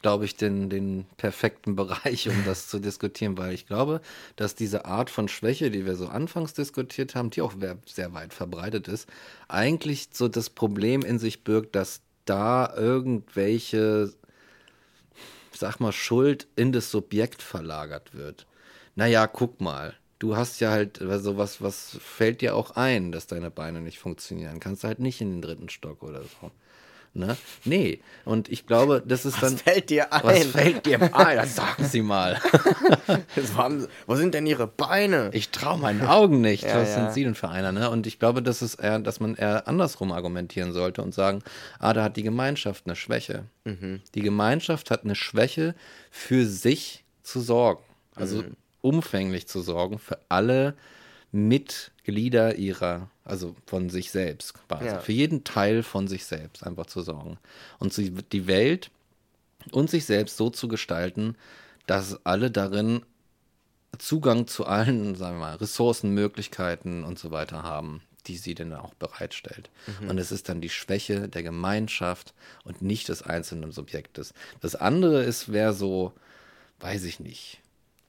[0.04, 4.02] glaube ich, den, den perfekten Bereich, um das zu diskutieren, weil ich glaube,
[4.36, 7.54] dass diese Art von Schwäche, die wir so anfangs diskutiert haben, die auch
[7.86, 9.08] sehr weit verbreitet ist,
[9.48, 14.12] eigentlich so das Problem in sich birgt, dass da irgendwelche,
[15.54, 18.46] sag mal, Schuld in das Subjekt verlagert wird.
[18.96, 19.94] Naja, guck mal.
[20.18, 24.00] Du hast ja halt, also was, was fällt dir auch ein, dass deine Beine nicht
[24.00, 24.60] funktionieren?
[24.60, 26.50] Kannst du halt nicht in den dritten Stock oder so.
[27.16, 27.36] Ne?
[27.64, 28.00] Nee.
[28.24, 29.54] Und ich glaube, das ist was dann.
[29.54, 30.22] Was fällt dir ein?
[30.24, 31.36] Was fällt dir ein?
[31.36, 32.40] Das sagen Sie mal.
[33.56, 35.30] haben, wo sind denn Ihre Beine?
[35.32, 36.62] Ich traue meinen Augen nicht.
[36.64, 36.94] ja, was ja.
[36.96, 37.70] sind Sie denn für einer?
[37.70, 37.88] Ne?
[37.88, 41.42] Und ich glaube, das ist eher, dass man eher andersrum argumentieren sollte und sagen:
[41.78, 43.44] Ah, da hat die Gemeinschaft eine Schwäche.
[43.64, 44.02] Mhm.
[44.14, 45.76] Die Gemeinschaft hat eine Schwäche,
[46.10, 47.82] für sich zu sorgen.
[48.16, 48.56] Also mhm.
[48.80, 50.74] umfänglich zu sorgen für alle
[51.32, 54.86] Mitglieder ihrer, also von sich selbst quasi.
[54.86, 54.98] Ja.
[54.98, 57.38] Für jeden Teil von sich selbst einfach zu sorgen.
[57.78, 58.90] Und die Welt
[59.70, 61.36] und sich selbst so zu gestalten,
[61.86, 63.02] dass alle darin
[63.98, 68.72] Zugang zu allen, sagen wir mal, Ressourcen, Möglichkeiten und so weiter haben, die sie dann
[68.72, 69.70] auch bereitstellt.
[70.00, 70.10] Mhm.
[70.10, 74.34] Und es ist dann die Schwäche der Gemeinschaft und nicht des einzelnen Subjektes.
[74.60, 76.12] Das andere ist, wäre so,
[76.80, 77.60] weiß ich nicht,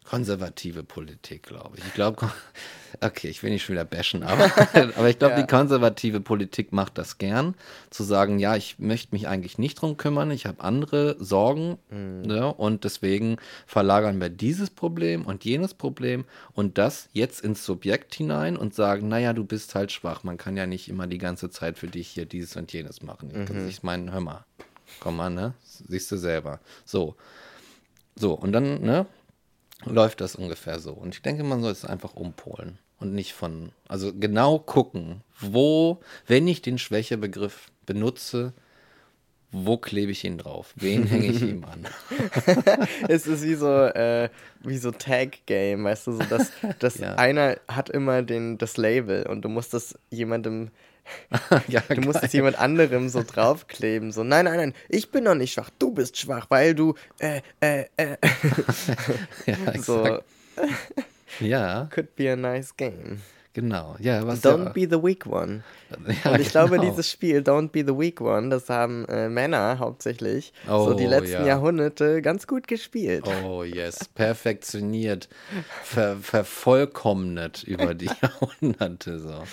[0.06, 1.86] konservative Politik, glaube ich.
[1.86, 2.32] Ich glaube,
[3.02, 4.46] okay, ich will nicht schon wieder bashen, aber,
[4.96, 5.42] aber ich glaube, ja.
[5.42, 7.56] die konservative Politik macht das gern,
[7.90, 12.22] zu sagen, ja, ich möchte mich eigentlich nicht drum kümmern, ich habe andere Sorgen mhm.
[12.22, 18.14] ne, und deswegen verlagern wir dieses Problem und jenes Problem und das jetzt ins Subjekt
[18.14, 21.50] hinein und sagen, naja, du bist halt schwach, man kann ja nicht immer die ganze
[21.50, 23.32] Zeit für dich hier dieses und jenes machen.
[23.34, 23.68] Mhm.
[23.68, 24.46] Ich meine, hör mal,
[25.00, 25.54] komm mal, ne?
[25.64, 26.60] Siehst du selber.
[26.86, 27.16] So.
[28.18, 29.06] So, und dann, ne,
[29.84, 30.94] läuft das ungefähr so.
[30.94, 36.00] Und ich denke, man soll es einfach umpolen und nicht von, also genau gucken, wo,
[36.28, 38.54] wenn ich den Schwächebegriff benutze,
[39.52, 40.74] wo klebe ich ihn drauf?
[40.76, 41.88] Wen hänge ich ihm an?
[43.08, 44.30] es ist wie so, äh,
[44.62, 47.16] wie so Tag-Game, weißt du, so dass, dass ja.
[47.16, 50.72] einer hat immer den, das Label und du musst das jemandem
[51.68, 54.12] ja, du musst es jemand anderem so draufkleben.
[54.12, 57.42] So, nein, nein, nein, ich bin noch nicht schwach, du bist schwach, weil du, äh,
[57.60, 58.18] äh, äh.
[59.46, 60.20] ja, so.
[61.40, 61.88] ja.
[61.92, 63.22] Could be a nice game.
[63.56, 64.28] Genau, ja.
[64.28, 65.64] Was Don't ja, be the weak one.
[65.90, 66.68] Ja, und ich genau.
[66.68, 70.94] glaube, dieses Spiel, Don't be the weak one, das haben äh, Männer hauptsächlich oh, so
[70.94, 71.46] die oh, letzten ja.
[71.46, 73.26] Jahrhunderte ganz gut gespielt.
[73.46, 75.30] Oh yes, perfektioniert,
[75.84, 79.44] ver vervollkommnet über die Jahrhunderte so.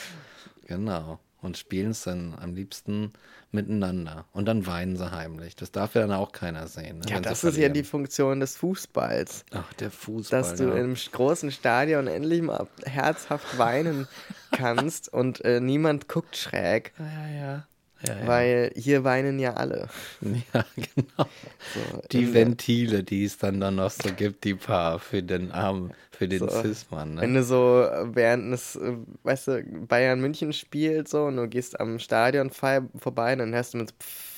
[0.66, 3.12] Genau und spielen es dann am liebsten
[3.51, 4.24] miteinander.
[4.32, 5.57] Und dann weinen sie heimlich.
[5.57, 7.01] Das darf ja dann auch keiner sehen.
[7.01, 9.45] Ne, ja, das ist ja die Funktion des Fußballs.
[9.53, 10.40] Ach, der Fußball.
[10.40, 10.76] Dass du ja.
[10.76, 14.09] im großen Stadion endlich mal herzhaft weinen
[14.53, 16.93] kannst und äh, niemand guckt schräg.
[16.99, 17.66] Ja, ja, ja.
[18.07, 18.26] Ja, ja.
[18.26, 19.88] Weil hier weinen ja alle.
[20.55, 21.28] Ja, genau.
[21.74, 25.92] So, die Ventile, die es dann, dann noch so gibt, die paar für den Arm,
[26.11, 27.14] für den so, Cis-Mann.
[27.14, 27.22] Ne?
[27.22, 28.78] Wenn du so während es,
[29.22, 33.78] weißt du, Bayern München spielt so und du gehst am Stadion vorbei, dann hörst du
[33.78, 34.32] mit Pfff,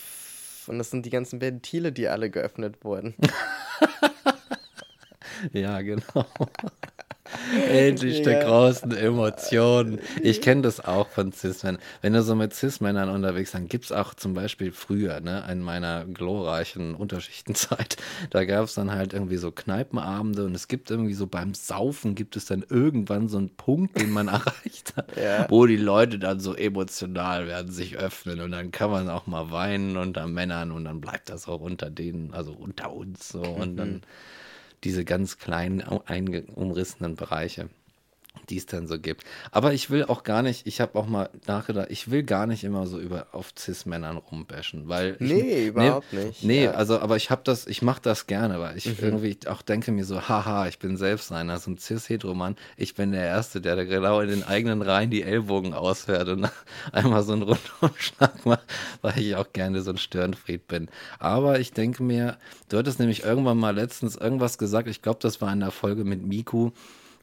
[0.69, 3.15] und das sind die ganzen Ventile, die alle geöffnet wurden.
[5.53, 6.03] ja, genau.
[7.69, 8.25] Endlich ja.
[8.25, 10.01] der großen Emotionen.
[10.23, 11.81] Ich kenne das auch von Cis-Männern.
[12.03, 15.45] Wenn du so mit Cis-Männern unterwegs bist, dann gibt es auch zum Beispiel früher, ne,
[15.51, 17.97] in meiner glorreichen Unterschichtenzeit,
[18.31, 22.15] da gab es dann halt irgendwie so Kneipenabende und es gibt irgendwie so beim Saufen
[22.15, 25.47] gibt es dann irgendwann so einen Punkt, den man erreicht hat, ja.
[25.49, 29.51] wo die Leute dann so emotional werden, sich öffnen und dann kann man auch mal
[29.51, 33.73] weinen unter Männern und dann bleibt das auch unter denen, also unter uns so und
[33.73, 33.77] mhm.
[33.77, 34.03] dann
[34.85, 35.83] diese ganz kleinen,
[36.55, 37.69] umrissenen Bereiche
[38.49, 39.25] die es dann so gibt.
[39.51, 42.65] Aber ich will auch gar nicht, ich habe auch mal nachgedacht, ich will gar nicht
[42.65, 46.45] immer so über auf Cis-Männern rumbashen, weil ich, nee, überhaupt nee, nicht.
[46.45, 46.73] Nee, ja.
[46.73, 48.97] also aber ich habe das, ich mache das gerne, weil ich mhm.
[49.01, 53.13] irgendwie auch denke mir so, haha, ich bin selbst einer, so ein Cis-Heteromann, ich bin
[53.13, 56.49] der Erste, der da genau in den eigenen Reihen die Ellbogen ausfährt und
[56.93, 58.65] einmal so einen Rundumschlag macht,
[59.01, 60.89] weil ich auch gerne so ein Störenfried bin.
[61.19, 62.37] Aber ich denke mir,
[62.69, 66.05] du hattest nämlich irgendwann mal letztens irgendwas gesagt, ich glaube, das war in der Folge
[66.05, 66.73] mit Miku,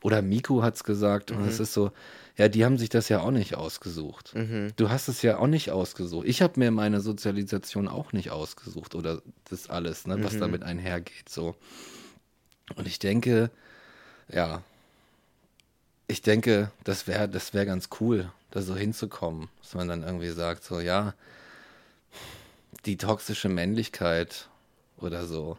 [0.01, 1.31] oder Miku hat es gesagt.
[1.31, 1.37] Mhm.
[1.37, 1.91] Und es ist so,
[2.37, 4.33] ja, die haben sich das ja auch nicht ausgesucht.
[4.35, 4.71] Mhm.
[4.75, 6.27] Du hast es ja auch nicht ausgesucht.
[6.27, 10.39] Ich habe mir meine Sozialisation auch nicht ausgesucht oder das alles, ne, was mhm.
[10.39, 11.29] damit einhergeht.
[11.29, 11.55] So.
[12.75, 13.51] Und ich denke,
[14.29, 14.63] ja,
[16.07, 20.29] ich denke, das wäre das wär ganz cool, da so hinzukommen, dass man dann irgendwie
[20.29, 21.13] sagt, so, ja,
[22.85, 24.49] die toxische Männlichkeit
[24.97, 25.57] oder so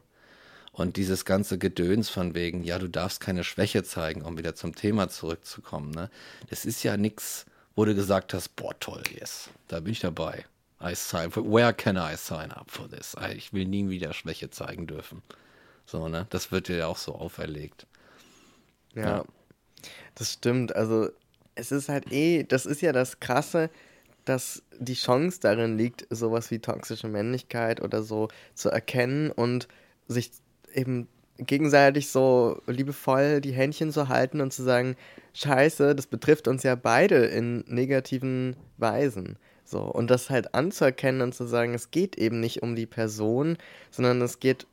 [0.72, 4.74] und dieses ganze Gedöns von wegen, ja, du darfst keine Schwäche zeigen, um wieder zum
[4.74, 6.10] Thema zurückzukommen, ne?
[6.48, 7.46] Das ist ja nichts,
[7.76, 10.44] wo du gesagt hast, boah, toll, yes, da bin ich dabei.
[10.82, 13.14] I sign, where can I sign up for this?
[13.36, 15.22] Ich will nie wieder Schwäche zeigen dürfen.
[15.86, 16.26] So, ne?
[16.30, 17.86] Das wird dir ja auch so auferlegt.
[18.94, 19.24] Ja, ja,
[20.16, 20.74] das stimmt.
[20.74, 21.10] Also,
[21.54, 23.70] es ist halt eh, das ist ja das Krasse,
[24.24, 29.68] dass die Chance darin liegt, sowas wie toxische Männlichkeit oder so zu erkennen und
[30.08, 30.30] sich
[30.74, 31.08] eben
[31.38, 34.96] gegenseitig so liebevoll die Händchen zu halten und zu sagen,
[35.34, 39.38] scheiße, das betrifft uns ja beide in negativen Weisen.
[39.64, 43.56] So, und das halt anzuerkennen und zu sagen, es geht eben nicht um die Person,
[43.90, 44.66] sondern es geht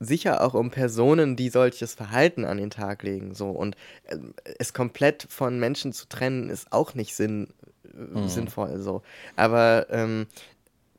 [0.00, 3.34] sicher auch um Personen, die solches Verhalten an den Tag legen.
[3.34, 4.16] So, und äh,
[4.58, 7.48] es komplett von Menschen zu trennen, ist auch nicht sinn,
[7.92, 8.28] mhm.
[8.28, 8.78] sinnvoll.
[8.78, 9.02] So.
[9.34, 10.26] Aber ähm,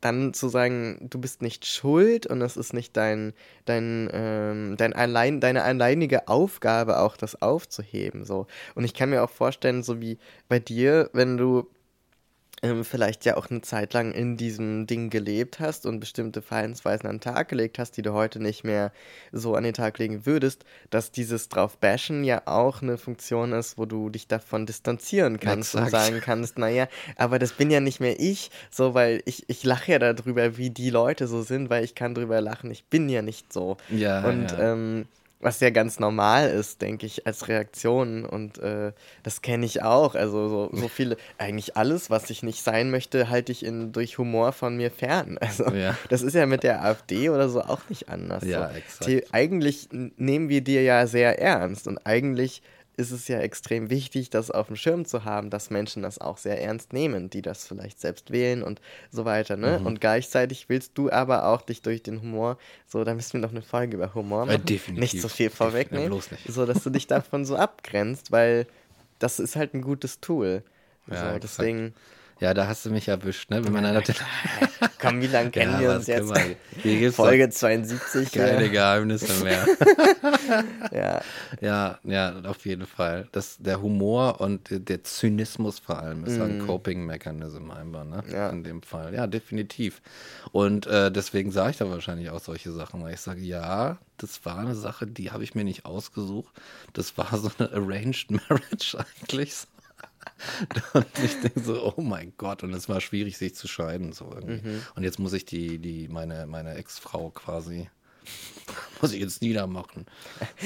[0.01, 3.33] dann zu sagen, du bist nicht schuld und es ist nicht dein,
[3.65, 8.25] dein, ähm, dein allein, deine alleinige Aufgabe, auch das aufzuheben.
[8.25, 8.47] So.
[8.75, 11.67] Und ich kann mir auch vorstellen, so wie bei dir, wenn du
[12.61, 17.07] ähm, vielleicht ja auch eine Zeit lang in diesem Ding gelebt hast und bestimmte Verhaltensweisen
[17.09, 18.91] an den Tag gelegt hast, die du heute nicht mehr
[19.31, 23.77] so an den Tag legen würdest, dass dieses drauf bashen ja auch eine Funktion ist,
[23.77, 25.85] wo du dich davon distanzieren kannst Exakt.
[25.85, 29.63] und sagen kannst, naja, aber das bin ja nicht mehr ich, so, weil ich, ich
[29.63, 33.09] lache ja darüber, wie die Leute so sind, weil ich kann drüber lachen, ich bin
[33.09, 33.77] ja nicht so.
[33.89, 34.27] Ja.
[34.27, 34.73] Und ja.
[34.73, 35.05] Ähm,
[35.39, 38.25] was ja ganz normal ist, denke ich, als Reaktion.
[38.25, 38.91] Und äh,
[39.23, 40.15] das kenne ich auch.
[40.15, 44.17] Also so, so, viele, eigentlich alles, was ich nicht sein möchte, halte ich in, durch
[44.17, 45.37] Humor von mir fern.
[45.49, 45.97] Also ja.
[46.09, 48.43] das ist ja mit der AfD oder so auch nicht anders.
[48.43, 48.77] Ja, so.
[48.77, 49.33] exakt.
[49.33, 52.61] Eigentlich nehmen wir dir ja sehr ernst und eigentlich
[52.99, 56.37] ist es ja extrem wichtig, das auf dem Schirm zu haben, dass Menschen das auch
[56.37, 59.57] sehr ernst nehmen, die das vielleicht selbst wählen und so weiter.
[59.57, 59.79] Ne?
[59.79, 59.85] Mhm.
[59.85, 63.51] Und gleichzeitig willst du aber auch dich durch den Humor, so, da müssen wir noch
[63.51, 67.07] eine Folge über Humor machen, ja, nicht so viel vorwegnehmen, ja, so dass du dich
[67.07, 68.67] davon so abgrenzt, weil
[69.17, 70.63] das ist halt ein gutes Tool.
[71.09, 71.93] Ja, so, deswegen.
[72.39, 73.63] Ja, da hast du mich erwischt, ne?
[73.63, 74.01] Wenn man ja,
[74.99, 76.31] Komm, wie lange kennen ja, wir uns jetzt?
[76.83, 78.31] Wir, Folge 72.
[78.31, 78.71] Keine ja.
[78.71, 79.65] Geheimnisse mehr.
[80.91, 81.21] ja.
[81.59, 83.27] Ja, ja, auf jeden Fall.
[83.31, 86.41] Das, der Humor und der Zynismus vor allem ist mm.
[86.41, 86.67] ein mhm.
[86.67, 88.23] Coping-Mechanism einfach, ne?
[88.31, 88.49] Ja.
[88.49, 89.13] In dem Fall.
[89.13, 90.01] Ja, definitiv.
[90.51, 94.45] Und äh, deswegen sage ich da wahrscheinlich auch solche Sachen, weil ich sage, ja, das
[94.45, 96.53] war eine Sache, die habe ich mir nicht ausgesucht.
[96.93, 99.67] Das war so eine Arranged Marriage eigentlich.
[100.93, 104.13] und ich denke so, oh mein Gott, und es war schwierig, sich zu scheiden.
[104.13, 104.81] So mhm.
[104.95, 107.89] Und jetzt muss ich die, die, meine, meine Ex-Frau quasi,
[109.01, 110.05] muss ich jetzt niedermachen.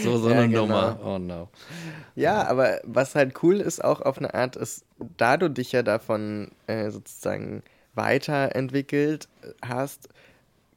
[0.04, 0.62] So, so ja, eine genau.
[0.66, 1.00] Nummer.
[1.04, 1.50] Oh no.
[2.16, 4.86] Ja, aber was halt cool ist, auch auf eine Art, ist,
[5.18, 7.64] da du dich ja davon äh, sozusagen
[7.96, 9.28] weiterentwickelt
[9.64, 10.10] hast,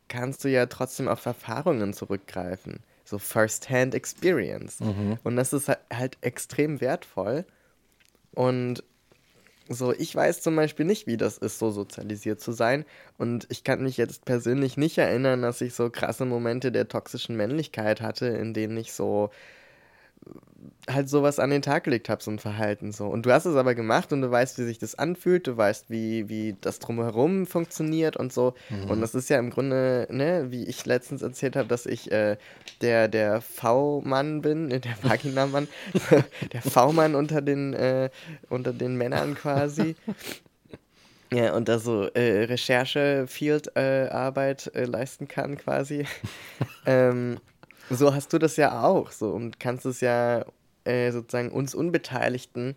[0.09, 2.81] kannst du ja trotzdem auf Erfahrungen zurückgreifen.
[3.05, 4.81] So First-Hand Experience.
[4.81, 5.19] Mhm.
[5.23, 7.45] Und das ist halt extrem wertvoll.
[8.37, 8.85] Und
[9.69, 12.85] so, ich weiß zum Beispiel nicht, wie das ist, so sozialisiert zu sein.
[13.19, 17.37] Und ich kann mich jetzt persönlich nicht erinnern, dass ich so krasse Momente der toxischen
[17.37, 19.31] Männlichkeit hatte, in denen ich so
[20.89, 23.07] halt sowas an den Tag gelegt habe, so ein Verhalten so.
[23.07, 25.91] Und du hast es aber gemacht und du weißt, wie sich das anfühlt, du weißt,
[25.91, 28.55] wie, wie das drumherum funktioniert und so.
[28.71, 28.91] Mhm.
[28.91, 32.37] Und das ist ja im Grunde, ne, wie ich letztens erzählt habe, dass ich äh,
[32.83, 35.67] der, der V-Mann bin, der Vagina-Mann,
[36.53, 38.11] der V-Mann unter den, äh,
[38.49, 39.97] unter den Männern quasi.
[41.33, 46.07] Ja, und da so äh, Recherche-Field-Arbeit äh, leisten kann quasi.
[46.87, 47.39] ähm,
[47.91, 50.45] so hast du das ja auch so und kannst es ja
[50.85, 52.77] äh, sozusagen uns Unbeteiligten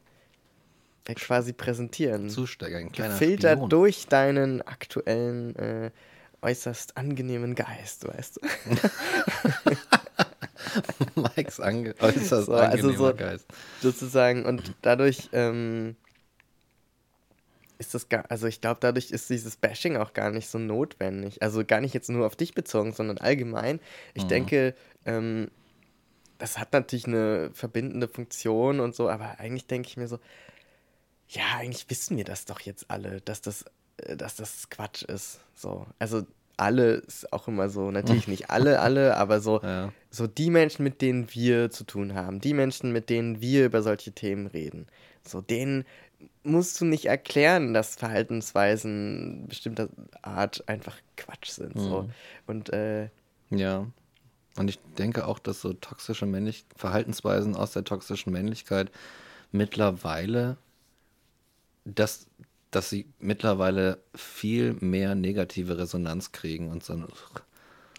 [1.05, 2.29] äh, quasi präsentieren.
[2.29, 3.69] Zusteigern, Gefiltert Spion.
[3.69, 5.91] durch deinen aktuellen, äh,
[6.41, 8.41] äußerst angenehmen Geist, weißt du.
[11.35, 13.45] Mikes ange äußerst so, also angenehmer also so, Geist.
[13.81, 15.95] Sozusagen, und dadurch ähm,
[17.79, 21.41] ist das gar, also ich glaube, dadurch ist dieses Bashing auch gar nicht so notwendig.
[21.41, 23.79] Also gar nicht jetzt nur auf dich bezogen, sondern allgemein.
[24.13, 24.27] Ich mhm.
[24.27, 24.75] denke,
[25.05, 25.49] ähm,
[26.37, 30.19] das hat natürlich eine verbindende Funktion und so, aber eigentlich denke ich mir so,
[31.29, 33.65] ja, eigentlich wissen wir das doch jetzt alle, dass das,
[33.97, 35.39] äh, dass das Quatsch ist.
[35.55, 36.25] So, also
[36.57, 39.93] alle ist auch immer so, natürlich nicht alle, alle, aber so, ja.
[40.09, 43.81] so die Menschen, mit denen wir zu tun haben, die Menschen, mit denen wir über
[43.81, 44.87] solche Themen reden,
[45.25, 45.85] so denen
[46.43, 49.89] musst du nicht erklären, dass Verhaltensweisen bestimmter
[50.21, 51.75] Art einfach Quatsch sind.
[51.75, 51.79] Mhm.
[51.79, 52.09] So.
[52.47, 53.09] Und äh,
[53.49, 53.87] ja.
[54.57, 58.91] Und ich denke auch, dass so toxische Männlich Verhaltensweisen aus der toxischen Männlichkeit
[59.51, 60.57] mittlerweile,
[61.85, 62.27] dass,
[62.71, 67.01] dass sie mittlerweile viel mehr negative Resonanz kriegen und so,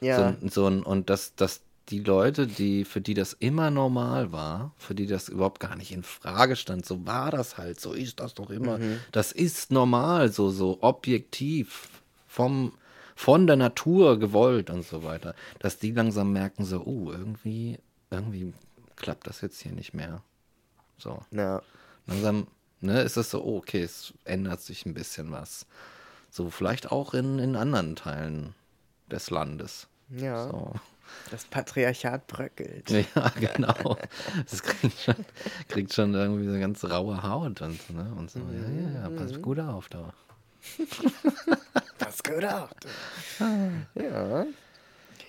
[0.01, 0.37] ja.
[0.41, 4.95] so, so und dass, dass die Leute, die, für die das immer normal war, für
[4.95, 8.34] die das überhaupt gar nicht in Frage stand, so war das halt, so ist das
[8.34, 8.78] doch immer.
[8.78, 9.01] Mhm.
[9.12, 11.88] Das ist normal, so, so objektiv
[12.26, 12.72] vom,
[13.16, 17.78] von der Natur gewollt und so weiter, dass die langsam merken, so, oh, irgendwie,
[18.11, 18.53] irgendwie
[18.97, 20.22] klappt das jetzt hier nicht mehr.
[20.97, 21.20] So.
[21.32, 21.62] Ja.
[22.07, 22.47] Langsam,
[22.80, 25.66] ne, ist es so, oh, okay, es ändert sich ein bisschen was.
[26.30, 28.55] So, vielleicht auch in, in anderen Teilen
[29.11, 29.88] des Landes.
[30.11, 30.49] Ja.
[30.49, 30.74] So.
[31.31, 32.91] Das Patriarchat bröckelt.
[32.91, 33.97] Ja, genau.
[34.51, 35.15] Das kriegt schon,
[35.69, 38.13] kriegt schon irgendwie so eine ganz raue Haut und, ne?
[38.19, 38.41] und so.
[38.41, 39.43] Ja, ja, ja, pass mhm.
[39.43, 40.13] gut auf da.
[41.99, 42.71] pass gut auf.
[43.95, 44.47] Ja.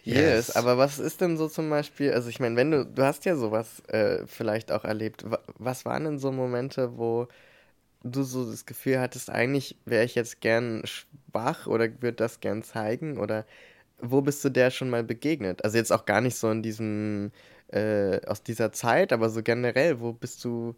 [0.03, 0.47] Yes.
[0.47, 3.23] yes, aber was ist denn so zum Beispiel, also ich meine, wenn du, du hast
[3.25, 5.23] ja sowas äh, vielleicht auch erlebt,
[5.59, 7.27] was waren denn so Momente, wo
[8.03, 12.63] du so das Gefühl hattest, eigentlich wäre ich jetzt gern schwach oder würde das gern
[12.63, 13.45] zeigen oder
[14.01, 15.63] wo bist du der schon mal begegnet?
[15.63, 17.31] Also jetzt auch gar nicht so in diesem,
[17.67, 20.75] äh, aus dieser Zeit, aber so generell, wo bist du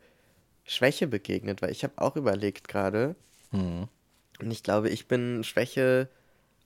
[0.65, 1.61] Schwäche begegnet?
[1.61, 3.15] Weil ich habe auch überlegt gerade,
[3.51, 3.87] mhm.
[4.39, 6.09] Und ich glaube, ich bin Schwäche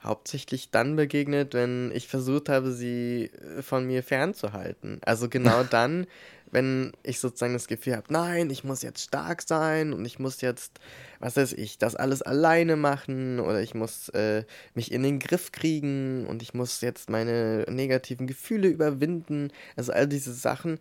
[0.02, 5.00] hauptsächlich dann begegnet, wenn ich versucht habe, sie äh, von mir fernzuhalten.
[5.04, 6.08] Also genau dann,
[6.52, 10.42] wenn ich sozusagen das Gefühl habe, nein, ich muss jetzt stark sein und ich muss
[10.42, 10.80] jetzt,
[11.20, 14.44] was weiß ich, das alles alleine machen oder ich muss äh,
[14.74, 19.52] mich in den Griff kriegen und ich muss jetzt meine negativen Gefühle überwinden.
[19.76, 20.80] Also all diese Sachen,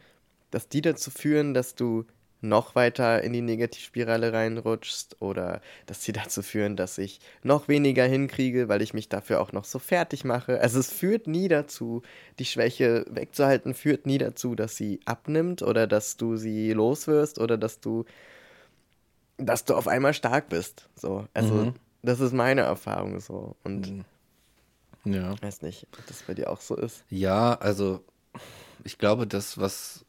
[0.50, 2.06] dass die dazu führen, dass du
[2.40, 8.04] noch weiter in die Negativspirale reinrutschst oder dass sie dazu führen, dass ich noch weniger
[8.04, 10.60] hinkriege, weil ich mich dafür auch noch so fertig mache.
[10.60, 12.02] Also es führt nie dazu,
[12.38, 17.56] die Schwäche wegzuhalten, führt nie dazu, dass sie abnimmt oder dass du sie loswirst oder
[17.58, 18.04] dass du
[19.38, 20.88] dass du auf einmal stark bist.
[20.96, 21.74] So, also mhm.
[22.02, 24.04] das ist meine Erfahrung so und
[25.04, 25.12] mhm.
[25.12, 25.34] ja.
[25.42, 27.04] weiß nicht, ob das bei dir auch so ist.
[27.10, 28.02] Ja, also
[28.84, 30.05] ich glaube, das was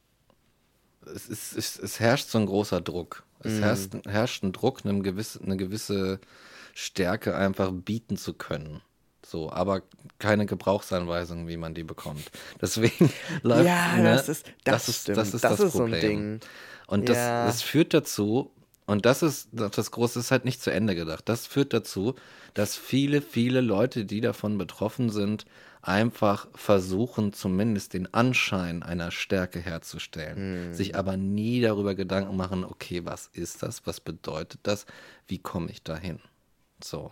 [1.15, 3.23] es, ist, es, es herrscht so ein großer Druck.
[3.39, 3.63] Es mhm.
[3.63, 6.19] herrscht, herrscht ein Druck, eine gewisse, eine gewisse
[6.73, 8.81] Stärke einfach bieten zu können.
[9.25, 9.81] So, aber
[10.19, 12.31] keine Gebrauchsanweisung, wie man die bekommt.
[12.61, 15.91] Deswegen läuft ja, ne, das ist das, das ist, das, ist das, das ist Problem.
[15.91, 16.39] So ein Ding.
[16.87, 17.45] Und das, ja.
[17.45, 18.51] das führt dazu,
[18.85, 21.27] und das ist das Große, ist halt nicht zu Ende gedacht.
[21.27, 22.15] Das führt dazu,
[22.53, 25.45] dass viele, viele Leute, die davon betroffen sind,
[25.87, 30.73] einfach versuchen, zumindest den Anschein einer Stärke herzustellen, mhm.
[30.73, 34.85] sich aber nie darüber Gedanken machen, okay, was ist das, was bedeutet das,
[35.27, 36.19] wie komme ich dahin?
[36.83, 37.11] So.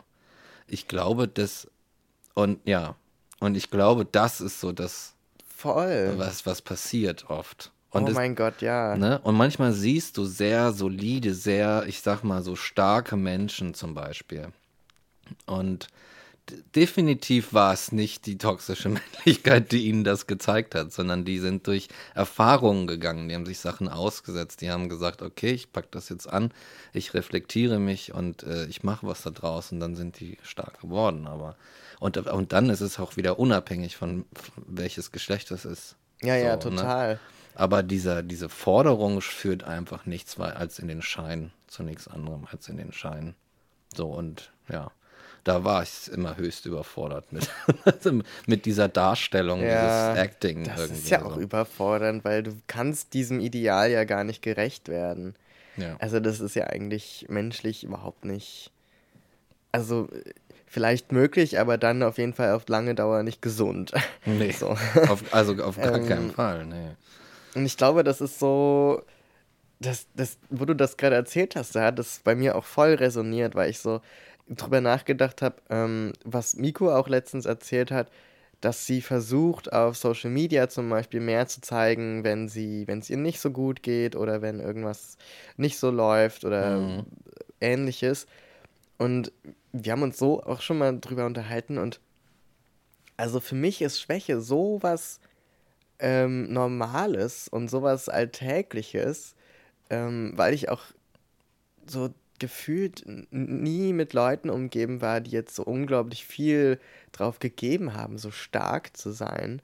[0.67, 1.67] Ich glaube, das,
[2.33, 2.95] und ja,
[3.39, 5.15] und ich glaube, das ist so das,
[5.55, 6.13] Voll.
[6.17, 7.71] Was, was passiert oft.
[7.89, 8.97] Und oh mein es, Gott, ja.
[8.97, 9.19] Ne?
[9.23, 14.49] Und manchmal siehst du sehr solide, sehr, ich sag mal, so starke Menschen zum Beispiel.
[15.45, 15.87] Und
[16.75, 18.89] definitiv war es nicht die toxische
[19.25, 23.59] Männlichkeit, die ihnen das gezeigt hat, sondern die sind durch Erfahrungen gegangen, die haben sich
[23.59, 26.51] Sachen ausgesetzt, die haben gesagt, okay, ich packe das jetzt an,
[26.93, 30.81] ich reflektiere mich und äh, ich mache was da draus und dann sind die stark
[30.81, 31.27] geworden.
[31.27, 31.55] Aber
[31.99, 34.25] und, und dann ist es auch wieder unabhängig von
[34.67, 35.95] welches Geschlecht es ist.
[36.21, 36.59] Ja, so, ja, ne?
[36.59, 37.13] total.
[37.13, 37.19] Ne?
[37.57, 42.67] Aber dieser, diese Forderung führt einfach nichts als in den Schein, zu nichts anderem als
[42.67, 43.33] in den Schein.
[43.95, 44.91] So und ja
[45.45, 47.47] da war ich immer höchst überfordert mit,
[48.47, 50.63] mit dieser Darstellung, ja, dieses Acting.
[50.63, 51.27] Das ist ja so.
[51.27, 55.35] auch überfordernd, weil du kannst diesem Ideal ja gar nicht gerecht werden.
[55.77, 55.95] Ja.
[55.99, 58.71] Also das ist ja eigentlich menschlich überhaupt nicht.
[59.71, 60.09] Also
[60.65, 63.93] vielleicht möglich, aber dann auf jeden Fall auf lange Dauer nicht gesund.
[64.25, 64.51] Nee.
[64.51, 64.69] So.
[64.69, 66.89] Auf, also auf gar ähm, keinen Fall, nee.
[67.53, 69.03] Und ich glaube, das ist so,
[69.79, 72.95] das, das, wo du das gerade erzählt hast, da hat das bei mir auch voll
[72.95, 74.01] resoniert, weil ich so,
[74.47, 78.09] drüber nachgedacht habe, ähm, was Miko auch letztens erzählt hat,
[78.61, 83.09] dass sie versucht, auf Social Media zum Beispiel mehr zu zeigen, wenn sie, wenn es
[83.09, 85.17] ihr nicht so gut geht oder wenn irgendwas
[85.57, 87.05] nicht so läuft oder mhm.
[87.61, 88.27] ähnliches.
[88.97, 89.31] Und
[89.71, 91.99] wir haben uns so auch schon mal drüber unterhalten und
[93.17, 95.19] also für mich ist Schwäche sowas
[95.99, 99.35] ähm, Normales und sowas Alltägliches,
[99.89, 100.81] ähm, weil ich auch
[101.85, 102.09] so
[102.39, 106.79] gefühlt nie mit Leuten umgeben war, die jetzt so unglaublich viel
[107.11, 109.61] drauf gegeben haben, so stark zu sein,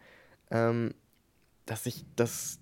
[0.50, 0.94] ähm,
[1.66, 2.60] dass ich das,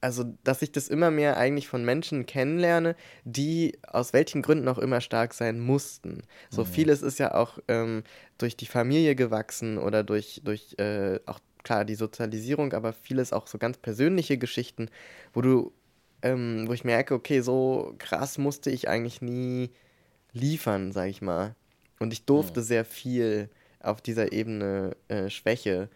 [0.00, 4.78] also dass ich das immer mehr eigentlich von Menschen kennenlerne, die aus welchen Gründen auch
[4.78, 6.22] immer stark sein mussten.
[6.50, 6.68] So mhm.
[6.68, 8.04] vieles ist ja auch ähm,
[8.36, 13.46] durch die Familie gewachsen oder durch, durch äh, auch klar die Sozialisierung, aber vieles auch
[13.46, 14.90] so ganz persönliche Geschichten,
[15.32, 15.72] wo du
[16.22, 19.70] ähm, wo ich merke, okay, so krass musste ich eigentlich nie
[20.32, 21.54] liefern, sag ich mal.
[21.98, 22.64] Und ich durfte mhm.
[22.64, 23.48] sehr viel
[23.80, 25.88] auf dieser Ebene äh, Schwäche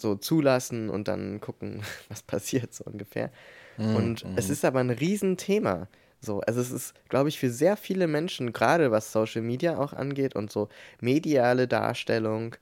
[0.00, 3.30] so zulassen und dann gucken, was passiert, so ungefähr.
[3.76, 3.96] Mhm.
[3.96, 4.32] Und mhm.
[4.36, 5.88] es ist aber ein Riesenthema.
[6.20, 9.92] So, also es ist, glaube ich, für sehr viele Menschen, gerade was Social Media auch
[9.92, 10.68] angeht und so
[11.00, 12.54] mediale Darstellung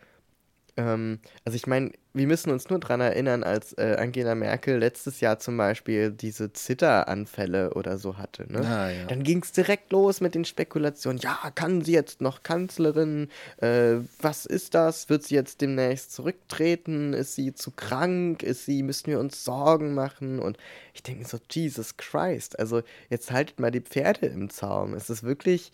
[0.76, 5.20] ähm, also ich meine, wir müssen uns nur daran erinnern, als äh, Angela Merkel letztes
[5.20, 8.52] Jahr zum Beispiel diese Zitteranfälle oder so hatte.
[8.52, 8.66] Ne?
[8.66, 9.04] Ah, ja.
[9.06, 11.20] Dann ging es direkt los mit den Spekulationen.
[11.20, 13.28] Ja, kann sie jetzt noch Kanzlerin?
[13.58, 15.08] Äh, was ist das?
[15.08, 17.12] Wird sie jetzt demnächst zurücktreten?
[17.12, 18.42] Ist sie zu krank?
[18.42, 20.40] Ist sie, müssen wir uns Sorgen machen?
[20.40, 20.58] Und
[20.94, 24.94] ich denke so, Jesus Christ, also jetzt haltet mal die Pferde im Zaum.
[24.94, 25.70] Es ist wirklich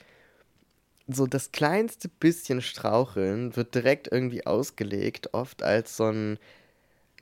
[1.07, 6.39] so das kleinste bisschen Straucheln wird direkt irgendwie ausgelegt, oft als so ein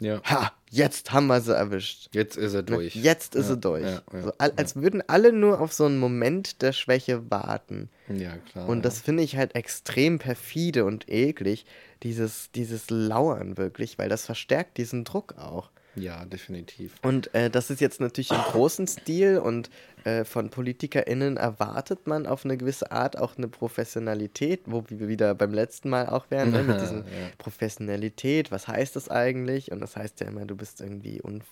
[0.01, 0.20] ja.
[0.24, 2.09] Ha, jetzt haben wir sie erwischt.
[2.12, 2.97] Jetzt ist er ne, durch.
[2.97, 3.85] Jetzt ist ja, er durch.
[3.85, 7.89] Ja, ja, so, als würden alle nur auf so einen Moment der Schwäche warten.
[8.09, 8.68] Ja, klar.
[8.68, 11.64] Und das finde ich halt extrem perfide und eklig,
[12.03, 15.70] dieses, dieses Lauern wirklich, weil das verstärkt diesen Druck auch.
[15.97, 16.95] Ja, definitiv.
[17.03, 19.70] Und äh, das ist jetzt natürlich im großen Stil und
[20.05, 25.34] äh, von PolitikerInnen erwartet man auf eine gewisse Art auch eine Professionalität, wo wir wieder
[25.34, 27.05] beim letzten Mal auch wären, ne, mit diesem ja.
[27.38, 29.70] Professionalität, was heißt das eigentlich?
[29.70, 31.45] Und das heißt ja immer, du bist irgendwie unf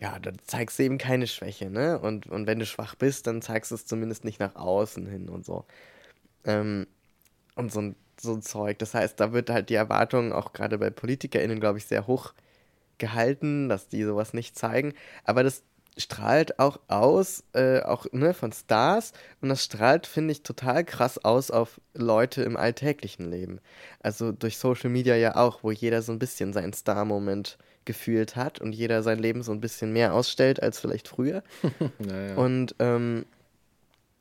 [0.00, 1.98] ja, dann zeigst du eben keine Schwäche, ne?
[1.98, 5.28] Und, und wenn du schwach bist, dann zeigst du es zumindest nicht nach außen hin
[5.28, 5.64] und so.
[6.44, 6.86] Ähm,
[7.56, 8.78] und so ein, so ein Zeug.
[8.78, 12.32] Das heißt, da wird halt die Erwartung auch gerade bei PolitikerInnen, glaube ich, sehr hoch
[12.98, 14.94] gehalten, dass die sowas nicht zeigen.
[15.24, 15.62] Aber das
[15.98, 19.12] strahlt auch aus, äh, auch ne, von Stars.
[19.40, 23.60] Und das strahlt, finde ich, total krass aus auf Leute im alltäglichen Leben.
[24.00, 28.60] Also durch Social Media ja auch, wo jeder so ein bisschen seinen Star-Moment gefühlt hat
[28.60, 31.42] und jeder sein Leben so ein bisschen mehr ausstellt als vielleicht früher.
[31.98, 32.36] naja.
[32.36, 33.24] Und, ähm,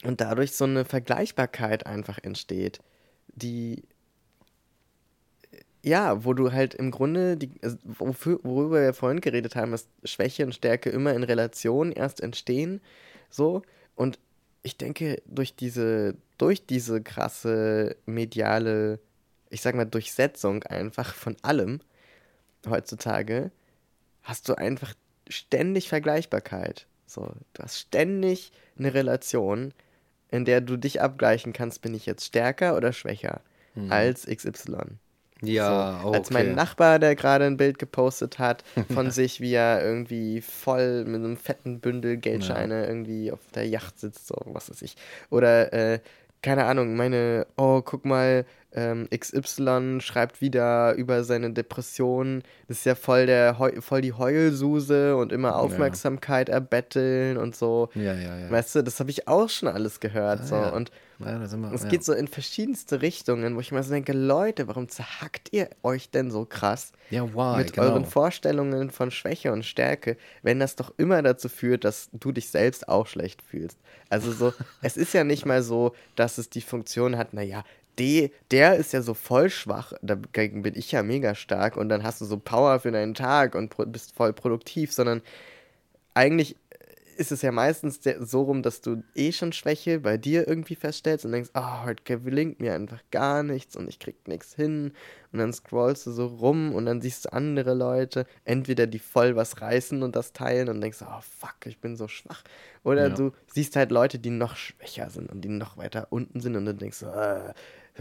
[0.03, 2.79] und dadurch so eine Vergleichbarkeit einfach entsteht,
[3.27, 3.83] die
[5.87, 9.87] ja, wo du halt im Grunde, die, also wofür, worüber wir vorhin geredet haben, dass
[10.03, 12.81] Schwäche und Stärke immer in Relation erst entstehen,
[13.29, 13.61] so.
[13.95, 14.19] Und
[14.63, 18.99] ich denke, durch diese, durch diese krasse mediale,
[19.49, 21.79] ich sag mal, Durchsetzung einfach von allem
[22.67, 23.51] heutzutage,
[24.23, 24.93] hast du einfach
[25.29, 26.85] ständig Vergleichbarkeit.
[27.05, 29.73] So, du hast ständig eine Relation,
[30.29, 33.39] in der du dich abgleichen kannst, bin ich jetzt stärker oder schwächer
[33.75, 33.89] mhm.
[33.89, 34.97] als XY.
[35.41, 36.33] Ja, so, Als okay.
[36.33, 38.63] mein Nachbar, der gerade ein Bild gepostet hat
[38.93, 42.87] von sich, wie er irgendwie voll mit einem fetten Bündel Geldscheine ja.
[42.87, 44.95] irgendwie auf der Yacht sitzt, so was weiß ich.
[45.29, 45.99] Oder, äh,
[46.41, 52.43] keine Ahnung, meine, oh, guck mal, ähm, XY schreibt wieder über seine Depression.
[52.67, 56.55] Das ist ja voll, der voll die Heulsuse und immer Aufmerksamkeit ja.
[56.55, 57.89] erbetteln und so.
[57.95, 58.51] Ja, ja, ja.
[58.51, 60.41] Weißt du, das habe ich auch schon alles gehört.
[60.41, 60.55] Ah, so.
[60.55, 60.69] Ja.
[60.69, 64.67] Und ja, wir, es geht so in verschiedenste Richtungen, wo ich mir so denke, Leute,
[64.67, 67.87] warum zerhackt ihr euch denn so krass ja, why, mit genau.
[67.87, 72.49] euren Vorstellungen von Schwäche und Stärke, wenn das doch immer dazu führt, dass du dich
[72.49, 73.79] selbst auch schlecht fühlst.
[74.09, 77.63] Also so, es ist ja nicht mal so, dass es die Funktion hat, naja,
[77.97, 82.03] de, der ist ja so voll schwach, dagegen bin ich ja mega stark und dann
[82.03, 85.21] hast du so Power für deinen Tag und bist voll produktiv, sondern
[86.13, 86.55] eigentlich
[87.17, 91.25] ist es ja meistens so rum, dass du eh schon Schwäche bei dir irgendwie feststellst
[91.25, 94.93] und denkst, oh, heute gelingt mir einfach gar nichts und ich krieg nichts hin.
[95.31, 99.35] Und dann scrollst du so rum und dann siehst du andere Leute, entweder die voll
[99.35, 102.43] was reißen und das teilen und denkst, oh fuck, ich bin so schwach.
[102.83, 103.15] Oder ja.
[103.15, 106.65] du siehst halt Leute, die noch schwächer sind und die noch weiter unten sind und
[106.65, 107.51] dann denkst du, oh,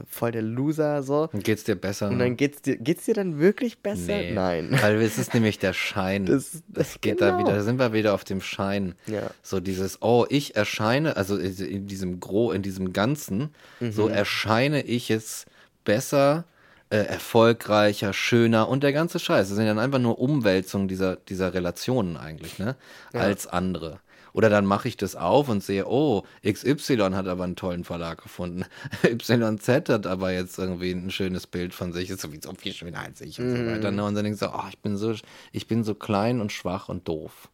[0.09, 1.29] voll der Loser so.
[1.33, 2.09] Und geht's dir besser?
[2.09, 4.19] Und dann geht's dir, geht's dir dann wirklich besser?
[4.19, 4.77] Nee, Nein.
[4.81, 6.27] Weil es ist nämlich der Schein.
[6.27, 7.33] Das, das geht genau.
[7.33, 8.95] da wieder, da sind wir wieder auf dem Schein.
[9.07, 9.31] Ja.
[9.43, 13.93] So dieses, oh, ich erscheine, also in diesem Gro, in diesem Ganzen, mhm.
[13.93, 15.47] so erscheine ich jetzt
[15.85, 16.45] besser,
[16.89, 19.49] äh, erfolgreicher, schöner und der ganze Scheiß.
[19.49, 22.77] Das sind dann einfach nur Umwälzungen dieser, dieser Relationen eigentlich, ne?
[23.13, 23.21] Ja.
[23.21, 23.99] Als andere.
[24.37, 28.23] Oder dann mache ich das auf und sehe, oh, XY hat aber einen tollen Verlag
[28.23, 28.67] gefunden.
[29.03, 33.23] YZ hat aber jetzt irgendwie ein schönes Bild von sich, ist sowieso viel schöner als
[33.23, 33.57] ich und mm.
[33.57, 33.71] so mhm.
[33.71, 33.91] weiter.
[33.93, 34.05] Ne?
[34.05, 35.15] Und dann denkst du, oh, ich bin so,
[35.53, 37.49] ich bin so klein und schwach und doof.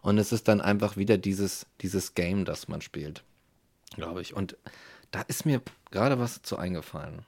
[0.00, 3.22] Und es ist dann einfach wieder dieses, dieses Game, das man spielt,
[3.94, 4.34] glaube ich.
[4.34, 4.56] Und
[5.10, 5.60] da ist mir
[5.90, 7.26] gerade was zu eingefallen.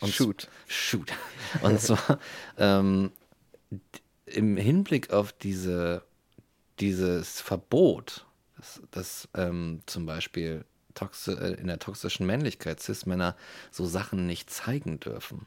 [0.00, 0.48] Und shoot.
[0.66, 1.12] Shoot.
[1.60, 2.18] Und zwar
[2.56, 3.12] ähm,
[4.24, 6.02] im Hinblick auf diese,
[6.80, 8.24] dieses Verbot
[8.58, 13.36] dass, dass ähm, zum Beispiel toxi äh, in der toxischen Männlichkeit Cis-Männer
[13.70, 15.46] so Sachen nicht zeigen dürfen,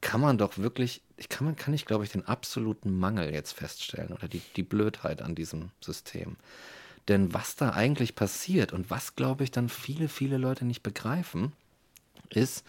[0.00, 4.12] kann man doch wirklich, ich kann, kann ich glaube ich den absoluten Mangel jetzt feststellen
[4.12, 6.36] oder die, die Blödheit an diesem System.
[7.08, 11.52] Denn was da eigentlich passiert und was, glaube ich, dann viele, viele Leute nicht begreifen,
[12.30, 12.64] ist,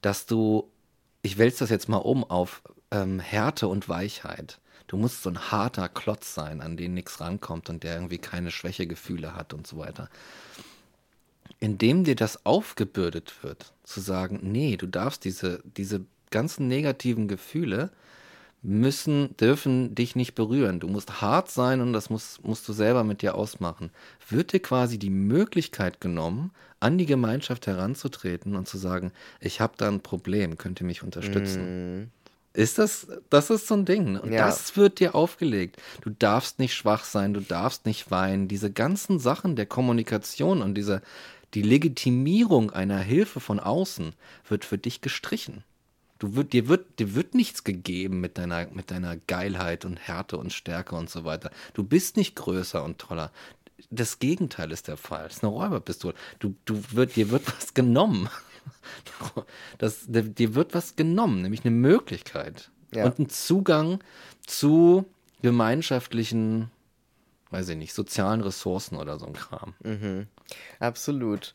[0.00, 0.70] dass du,
[1.22, 4.60] ich wälze das jetzt mal um auf ähm, Härte und Weichheit.
[4.86, 8.50] Du musst so ein harter Klotz sein, an den nichts rankommt und der irgendwie keine
[8.50, 10.08] Schwächegefühle hat und so weiter.
[11.58, 17.90] Indem dir das aufgebürdet wird, zu sagen, nee, du darfst diese, diese ganzen negativen Gefühle
[18.62, 20.80] müssen, dürfen dich nicht berühren.
[20.80, 23.90] Du musst hart sein und das musst, musst du selber mit dir ausmachen.
[24.28, 29.74] Wird dir quasi die Möglichkeit genommen, an die Gemeinschaft heranzutreten und zu sagen, ich habe
[29.76, 32.02] da ein Problem, könnt ihr mich unterstützen?
[32.02, 32.10] Mm.
[32.56, 34.18] Ist das, das ist so ein Ding.
[34.18, 34.46] Und ja.
[34.46, 35.76] das wird dir aufgelegt.
[36.00, 38.48] Du darfst nicht schwach sein, du darfst nicht weinen.
[38.48, 41.02] Diese ganzen Sachen der Kommunikation und diese,
[41.52, 44.14] die Legitimierung einer Hilfe von außen
[44.48, 45.64] wird für dich gestrichen.
[46.18, 50.38] Du wird, dir, wird, dir wird nichts gegeben mit deiner, mit deiner Geilheit und Härte
[50.38, 51.50] und Stärke und so weiter.
[51.74, 53.32] Du bist nicht größer und toller.
[53.90, 55.24] Das Gegenteil ist der Fall.
[55.24, 56.14] Das ist eine Räuberpistole.
[56.38, 58.30] Du, du wird, dir wird was genommen.
[59.78, 63.04] Das, dir wird was genommen, nämlich eine Möglichkeit ja.
[63.04, 64.00] und ein Zugang
[64.46, 65.04] zu
[65.42, 66.70] gemeinschaftlichen,
[67.50, 69.74] weiß ich nicht, sozialen Ressourcen oder so ein Kram.
[69.82, 70.26] Mhm.
[70.80, 71.54] Absolut.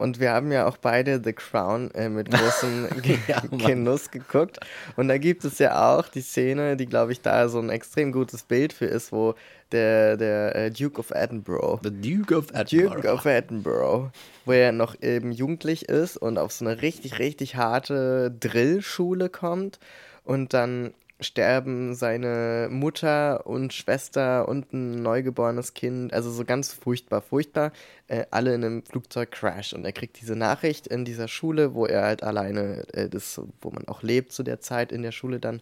[0.00, 2.88] Und wir haben ja auch beide The Crown äh, mit großem
[3.28, 4.58] ja, Genuss geguckt.
[4.96, 8.10] Und da gibt es ja auch die Szene, die, glaube ich, da so ein extrem
[8.10, 9.34] gutes Bild für ist, wo
[9.72, 11.80] der, der äh, Duke of Edinburgh.
[11.82, 12.96] The Duke of Edinburgh.
[12.96, 14.10] Duke of Edinburgh.
[14.46, 19.78] Wo er noch eben jugendlich ist und auf so eine richtig, richtig harte Drillschule kommt
[20.24, 27.22] und dann sterben seine Mutter und Schwester und ein neugeborenes Kind, also so ganz furchtbar,
[27.22, 27.72] furchtbar,
[28.08, 29.72] äh, alle in einem Flugzeugcrash.
[29.72, 33.70] Und er kriegt diese Nachricht in dieser Schule, wo er halt alleine, äh, das, wo
[33.70, 35.60] man auch lebt zu der Zeit in der Schule dann,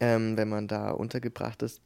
[0.00, 1.80] ähm, wenn man da untergebracht ist,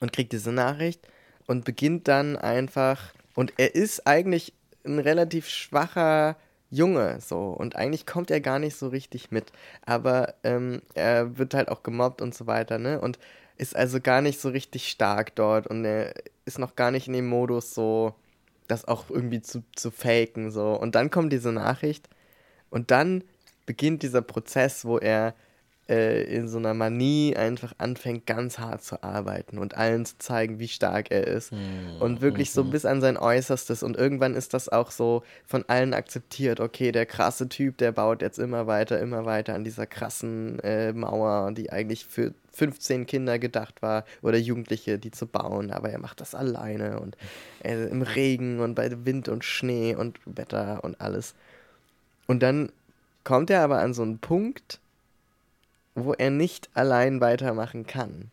[0.00, 1.00] und kriegt diese Nachricht
[1.46, 4.52] und beginnt dann einfach, und er ist eigentlich
[4.84, 6.36] ein relativ schwacher
[6.70, 7.48] Junge, so.
[7.50, 9.52] Und eigentlich kommt er gar nicht so richtig mit.
[9.84, 13.00] Aber ähm, er wird halt auch gemobbt und so weiter, ne?
[13.00, 13.18] Und
[13.56, 16.14] ist also gar nicht so richtig stark dort und er
[16.44, 18.14] ist noch gar nicht in dem Modus, so
[18.68, 20.74] das auch irgendwie zu, zu faken, so.
[20.74, 22.08] Und dann kommt diese Nachricht
[22.70, 23.24] und dann
[23.66, 25.34] beginnt dieser Prozess, wo er
[25.88, 30.58] äh, in so einer Manie einfach anfängt, ganz hart zu arbeiten und allen zu zeigen,
[30.58, 31.52] wie stark er ist.
[31.52, 32.00] Mhm.
[32.00, 32.70] Und wirklich so mhm.
[32.70, 33.82] bis an sein Äußerstes.
[33.82, 36.60] Und irgendwann ist das auch so von allen akzeptiert.
[36.60, 40.92] Okay, der krasse Typ, der baut jetzt immer weiter, immer weiter an dieser krassen äh,
[40.92, 45.98] Mauer, die eigentlich für 15 Kinder gedacht war oder Jugendliche, die zu bauen, aber er
[45.98, 47.16] macht das alleine und
[47.62, 51.34] äh, im Regen und bei Wind und Schnee und Wetter und alles.
[52.26, 52.72] Und dann
[53.24, 54.80] kommt er aber an so einen Punkt,
[55.96, 58.30] wo er nicht allein weitermachen kann.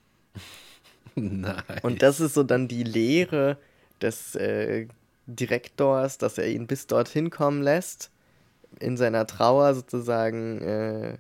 [1.16, 1.56] Nein.
[1.82, 3.58] Und das ist so dann die Lehre
[4.02, 4.88] des äh,
[5.26, 8.12] Direktors, dass er ihn bis dorthin kommen lässt,
[8.80, 11.18] in seiner Trauer sozusagen äh,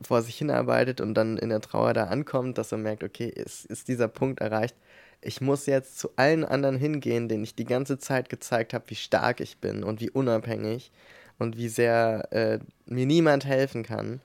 [0.00, 3.66] vor sich hinarbeitet und dann in der Trauer da ankommt, dass er merkt, okay, es
[3.66, 4.74] ist dieser Punkt erreicht.
[5.20, 8.94] Ich muss jetzt zu allen anderen hingehen, denen ich die ganze Zeit gezeigt habe, wie
[8.94, 10.90] stark ich bin und wie unabhängig
[11.38, 14.22] und wie sehr äh, mir niemand helfen kann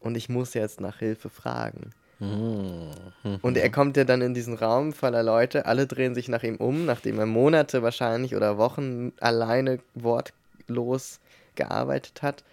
[0.00, 1.90] und ich muss jetzt nach Hilfe fragen.
[2.20, 3.38] Mhm.
[3.42, 6.56] Und er kommt ja dann in diesen Raum voller Leute, alle drehen sich nach ihm
[6.56, 11.20] um, nachdem er Monate wahrscheinlich oder Wochen alleine wortlos
[11.54, 12.44] gearbeitet hat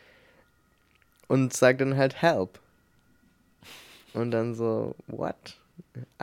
[1.28, 2.60] und sagt dann halt Help.
[4.14, 5.58] Und dann so, what?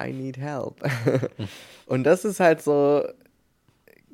[0.00, 0.76] I need help.
[1.86, 3.06] und das ist halt so,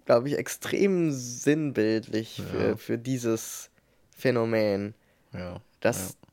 [0.05, 2.77] glaube ich, extrem sinnbildlich für, ja.
[2.77, 3.71] für dieses
[4.17, 4.95] Phänomen.
[5.33, 5.61] Ja.
[5.81, 6.28] Dass ja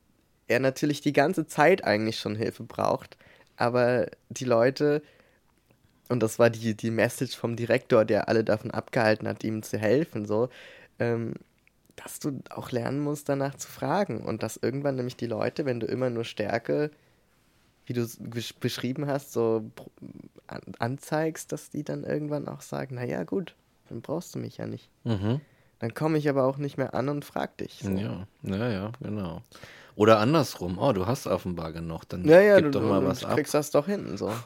[0.48, 3.16] er natürlich die ganze Zeit eigentlich schon Hilfe braucht,
[3.56, 5.02] aber die Leute,
[6.08, 9.78] und das war die, die Message vom Direktor, der alle davon abgehalten hat, ihm zu
[9.78, 10.48] helfen, so,
[10.98, 11.34] ähm,
[11.96, 14.20] dass du auch lernen musst, danach zu fragen.
[14.20, 16.90] Und dass irgendwann nämlich die Leute, wenn du immer nur Stärke,
[17.86, 19.64] wie du es beschrieben hast, so
[20.46, 23.54] an, anzeigst, dass die dann irgendwann auch sagen, naja gut,
[23.88, 24.90] dann brauchst du mich ja nicht.
[25.04, 25.40] Mhm.
[25.78, 27.80] Dann komme ich aber auch nicht mehr an und frag dich.
[27.82, 27.90] So.
[27.90, 29.42] Ja, ja, ja, genau.
[29.96, 33.06] Oder andersrum, oh, du hast offenbar genug, dann ja, ja, gib du, doch mal du,
[33.06, 33.34] was du ab.
[33.34, 34.32] kriegst das doch hin, so.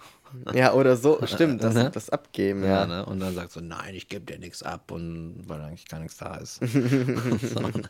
[0.55, 1.91] Ja, oder so, stimmt, das, ne?
[1.93, 2.83] das abgeben, ja.
[2.83, 3.05] ja ne?
[3.05, 6.19] Und dann sagst du, nein, ich gebe dir nichts ab, und weil eigentlich gar nichts
[6.19, 6.55] da ist.
[6.61, 7.83] so, ne?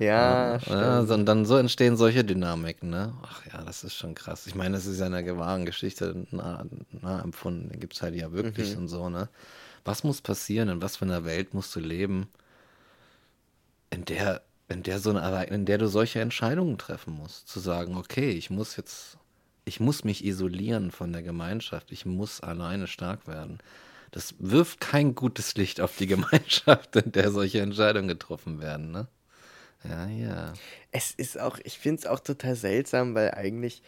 [0.00, 0.76] Ja, ja, stimmt.
[0.80, 3.14] Ja, so, und dann so entstehen solche Dynamiken, ne?
[3.22, 4.48] Ach ja, das ist schon krass.
[4.48, 6.64] Ich meine, das ist ja eine wahren Geschichte nah,
[7.00, 8.82] nah empfunden, gibt es halt ja wirklich mhm.
[8.82, 9.28] und so, ne?
[9.84, 12.26] Was muss passieren, in was für einer Welt musst du leben,
[13.90, 17.96] in der in der so eine, in der du solche Entscheidungen treffen musst, zu sagen,
[17.96, 19.18] okay, ich muss jetzt,
[19.64, 23.58] ich muss mich isolieren von der Gemeinschaft, ich muss alleine stark werden.
[24.10, 29.08] Das wirft kein gutes Licht auf die Gemeinschaft, in der solche Entscheidungen getroffen werden, ne?
[29.84, 30.52] Ja, ja.
[30.90, 33.82] Es ist auch, ich finde es auch total seltsam, weil eigentlich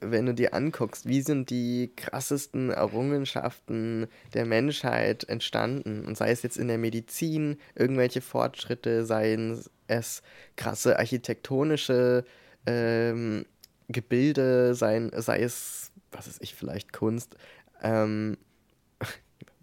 [0.00, 6.42] wenn du dir anguckst, wie sind die krassesten Errungenschaften der Menschheit entstanden, und sei es
[6.42, 10.22] jetzt in der Medizin, irgendwelche Fortschritte, seien es
[10.56, 12.24] krasse architektonische
[12.66, 13.46] ähm,
[13.88, 17.36] Gebilde, sei, sei es, was weiß ich, vielleicht Kunst,
[17.82, 18.36] ähm,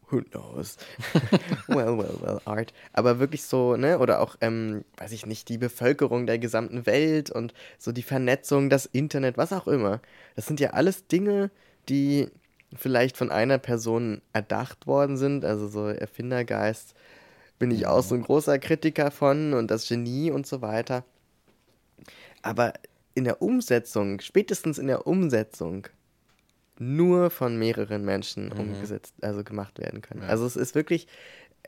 [0.10, 0.78] who knows?
[1.68, 2.74] well, well, well, Art.
[2.93, 7.30] Aber wirklich so, ne, oder auch, ähm, weiß ich nicht, die Bevölkerung der gesamten Welt
[7.30, 10.01] und so die Vernetzung, das Internet, was auch immer.
[10.36, 11.51] Das sind ja alles Dinge,
[11.89, 12.30] die
[12.76, 16.95] vielleicht von einer Person erdacht worden sind, also so Erfindergeist
[17.60, 21.03] bin ich auch so ein großer Kritiker von und das Genie und so weiter.
[22.41, 22.74] Aber
[23.16, 25.88] in der Umsetzung, spätestens in der Umsetzung,
[26.80, 28.59] nur von mehreren Menschen mhm.
[28.59, 30.23] umgesetzt, also gemacht werden können.
[30.23, 30.30] Ja.
[30.30, 31.07] Also es ist wirklich,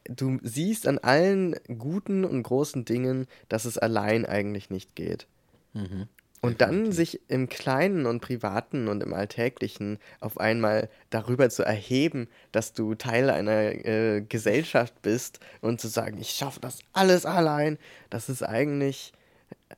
[0.05, 5.28] du siehst an allen guten und großen Dingen, dass es allein eigentlich nicht geht.
[5.74, 6.07] Mhm.
[6.41, 12.30] Und dann sich im Kleinen und Privaten und im Alltäglichen auf einmal darüber zu erheben,
[12.53, 17.78] dass du Teil einer äh, Gesellschaft bist und zu sagen, ich schaffe das alles allein,
[18.10, 19.12] das ist eigentlich,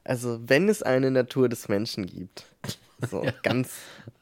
[0.04, 2.46] also wenn es eine Natur des Menschen gibt,
[3.10, 3.34] so ja.
[3.44, 3.70] ganz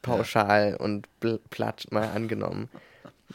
[0.02, 1.08] pauschal und
[1.50, 2.68] platt mal angenommen,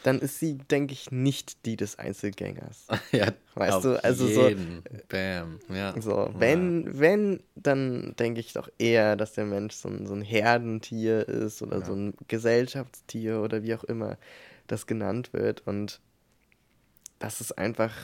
[0.02, 2.86] dann ist sie, denke ich, nicht die des Einzelgängers.
[3.12, 4.82] ja, weißt du, also jeden.
[4.90, 4.98] so.
[5.08, 6.00] Bam, ja.
[6.00, 6.98] So, wenn, ja.
[6.98, 11.62] wenn, dann denke ich doch eher, dass der Mensch so ein, so ein Herdentier ist
[11.62, 11.84] oder ja.
[11.84, 14.18] so ein Gesellschaftstier oder wie auch immer
[14.66, 15.66] das genannt wird.
[15.66, 16.00] Und
[17.18, 17.94] dass es einfach,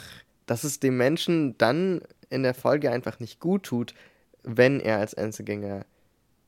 [0.47, 3.95] dass es dem Menschen dann in der Folge einfach nicht gut tut,
[4.43, 5.84] wenn er als Einzelgänger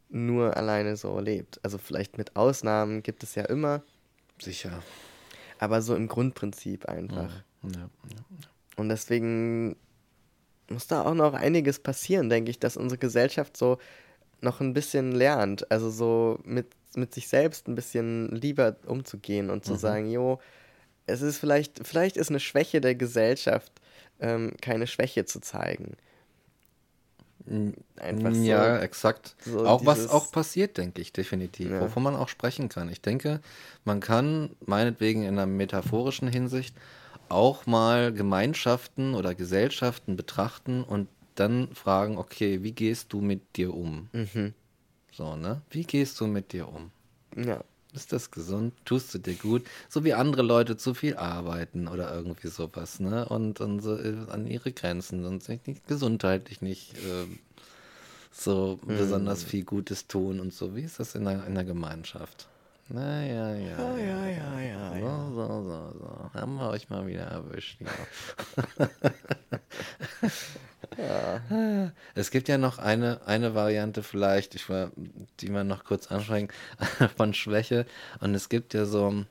[0.09, 1.61] nur alleine so lebt.
[1.63, 3.83] Also vielleicht mit Ausnahmen gibt es ja immer.
[4.41, 4.83] Sicher
[5.59, 7.31] aber so im Grundprinzip einfach.
[7.63, 8.49] Ja, ja, ja.
[8.77, 9.77] Und deswegen
[10.69, 13.79] muss da auch noch einiges passieren, denke ich, dass unsere Gesellschaft so
[14.41, 19.65] noch ein bisschen lernt, also so mit, mit sich selbst ein bisschen lieber umzugehen und
[19.65, 19.79] zu mhm.
[19.79, 20.39] sagen, jo,
[21.07, 23.73] es ist vielleicht, vielleicht ist eine Schwäche der Gesellschaft,
[24.21, 25.97] ähm, keine Schwäche zu zeigen.
[27.97, 29.37] Einfach so, ja, exakt.
[29.41, 31.81] So auch was auch passiert, denke ich, definitiv, ja.
[31.81, 32.89] wovon man auch sprechen kann.
[32.89, 33.41] Ich denke,
[33.85, 36.75] man kann meinetwegen in einer metaphorischen Hinsicht
[37.29, 43.75] auch mal Gemeinschaften oder Gesellschaften betrachten und dann fragen, okay, wie gehst du mit dir
[43.75, 44.09] um?
[44.13, 44.55] Mhm.
[45.13, 45.61] So, ne?
[45.71, 46.91] Wie gehst du mit dir um?
[47.37, 47.63] Ja.
[47.95, 48.75] Ist das gesund?
[48.85, 49.65] Tust du dir gut?
[49.89, 53.29] So wie andere Leute zu viel arbeiten oder irgendwie sowas, ne?
[53.29, 57.27] Und, und so, äh, an ihre Grenzen und sich nicht, gesundheitlich nicht äh,
[58.33, 58.97] so mhm.
[58.99, 60.75] besonders viel Gutes tun und so.
[60.75, 62.49] Wie ist das in der, in der Gemeinschaft?
[62.89, 63.79] Naja, ja.
[63.79, 64.97] Ja, ja, ja, ja.
[64.97, 65.31] ja.
[65.31, 66.31] So, so, so, so.
[66.35, 68.89] Haben wir euch mal wieder erwischt, ja.
[70.99, 71.93] ja.
[72.15, 74.91] Es gibt ja noch eine, eine Variante vielleicht, ich war,
[75.41, 76.49] die man noch kurz ansprechen,
[77.17, 77.87] von Schwäche.
[78.21, 79.25] Und es gibt ja so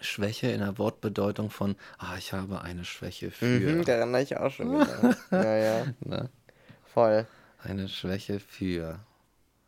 [0.00, 3.46] Schwäche in der Wortbedeutung von, ah, ich habe eine Schwäche für.
[3.46, 5.18] Mhm, daran habe ich auch schon gedacht.
[5.30, 5.86] ja, ja.
[6.00, 6.30] Ne?
[6.92, 7.26] Voll.
[7.62, 9.00] Eine Schwäche für.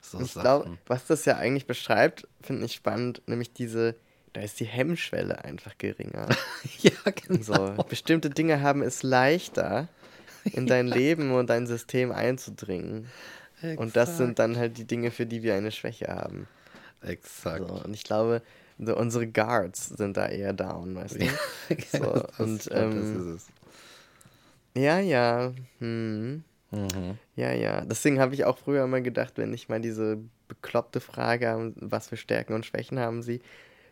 [0.00, 3.96] So ich glaube, was das ja eigentlich beschreibt, finde ich spannend, nämlich diese,
[4.34, 6.28] da ist die Hemmschwelle einfach geringer.
[6.78, 7.42] ja, genau.
[7.42, 9.88] So, bestimmte Dinge haben es leichter,
[10.52, 13.08] in dein Leben und dein System einzudringen.
[13.62, 13.80] Exakt.
[13.80, 16.46] Und das sind dann halt die Dinge, für die wir eine Schwäche haben.
[17.02, 17.66] Exakt.
[17.66, 18.42] So, und ich glaube,
[18.78, 21.24] unsere Guards sind da eher down, weißt du?
[21.24, 21.32] Ja,
[21.92, 23.46] so, das, und, ähm, das ist es.
[24.76, 25.52] Ja, ja.
[25.78, 26.44] Hm.
[26.70, 27.18] Mhm.
[27.36, 27.82] Ja, ja.
[27.82, 30.18] Deswegen habe ich auch früher immer gedacht, wenn ich mal diese
[30.48, 33.40] bekloppte Frage, was für Stärken und Schwächen haben sie,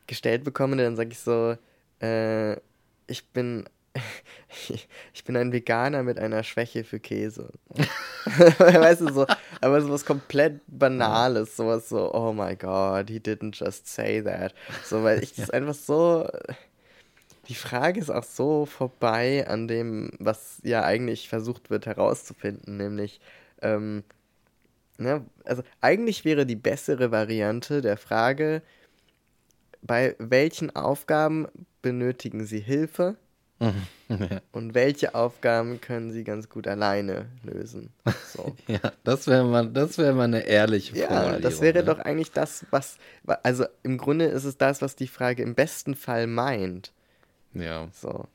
[0.06, 1.56] gestellt bekomme, dann sage ich so,
[2.00, 2.56] äh,
[3.06, 3.64] ich bin
[5.12, 7.50] ich bin ein Veganer mit einer Schwäche für Käse.
[8.58, 9.26] weißt du, so,
[9.60, 14.54] aber sowas komplett Banales, sowas so, oh my god, he didn't just say that.
[14.84, 16.28] So, weil ich das einfach so,
[17.48, 23.20] die Frage ist auch so vorbei an dem, was ja eigentlich versucht wird herauszufinden, nämlich,
[23.62, 24.02] ähm,
[24.98, 28.62] ne, also eigentlich wäre die bessere Variante der Frage,
[29.82, 31.46] bei welchen Aufgaben
[31.82, 33.16] benötigen Sie Hilfe?
[34.08, 34.40] Ja.
[34.52, 37.92] Und welche Aufgaben können Sie ganz gut alleine lösen?
[38.32, 38.54] So.
[38.66, 41.32] ja, das wäre mal, das wäre mal eine ehrliche Frage.
[41.32, 41.84] Ja, das wäre ne?
[41.84, 42.98] doch eigentlich das, was,
[43.42, 46.92] also im Grunde ist es das, was die Frage im besten Fall meint.
[47.54, 47.88] Ja.
[47.92, 48.26] So.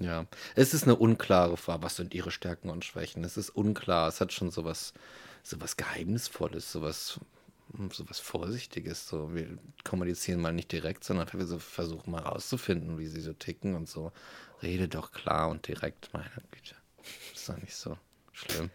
[0.00, 0.26] Ja.
[0.54, 1.82] Es ist eine unklare Frage.
[1.82, 3.24] Was sind ihre Stärken und Schwächen?
[3.24, 4.08] Es ist unklar.
[4.08, 4.94] Es hat schon sowas,
[5.42, 7.20] sowas Geheimnisvolles, sowas,
[7.92, 9.08] sowas Vorsichtiges.
[9.08, 13.74] So, wir kommunizieren mal nicht direkt, sondern wir versuchen mal rauszufinden, wie sie so ticken
[13.74, 14.12] und so.
[14.62, 16.74] Rede doch klar und direkt, meine Güte.
[17.34, 17.96] Ist doch nicht so
[18.32, 18.70] schlimm.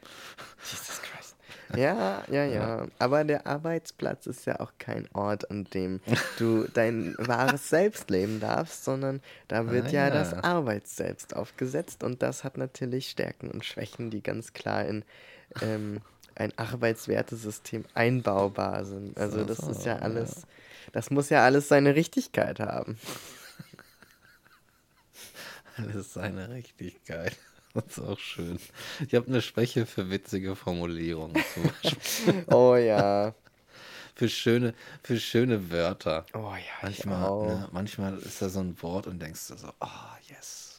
[0.63, 1.36] Jesus Christ.
[1.75, 2.88] Ja, ja, ja.
[2.99, 6.01] Aber der Arbeitsplatz ist ja auch kein Ort, an dem
[6.38, 12.03] du dein wahres Selbst leben darfst, sondern da wird ah, ja, ja, das Arbeitsselbst aufgesetzt
[12.03, 15.03] und das hat natürlich Stärken und Schwächen, die ganz klar in
[15.61, 16.01] ähm,
[16.36, 19.17] ein Arbeitswertesystem einbaubar sind.
[19.17, 20.43] Also das ist ja alles,
[20.91, 22.97] das muss ja alles seine Richtigkeit haben.
[25.78, 27.36] Alles seine Richtigkeit.
[27.74, 28.59] Das ist auch schön.
[29.07, 32.45] Ich habe eine Schwäche für witzige Formulierungen zum Beispiel.
[32.53, 33.34] oh ja.
[34.14, 36.23] Für schöne, für schöne Wörter.
[36.35, 40.30] Oh ja, manchmal, ne, manchmal ist da so ein Wort und denkst du so, oh
[40.30, 40.77] yes.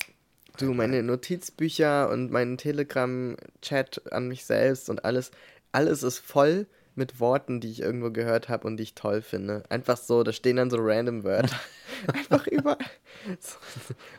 [0.56, 5.32] Du, meine Notizbücher und mein Telegram-Chat an mich selbst und alles,
[5.73, 9.62] alles ist voll mit Worten, die ich irgendwo gehört habe und die ich toll finde.
[9.69, 11.59] Einfach so, da stehen dann so random Wörter.
[12.12, 12.79] Einfach überall.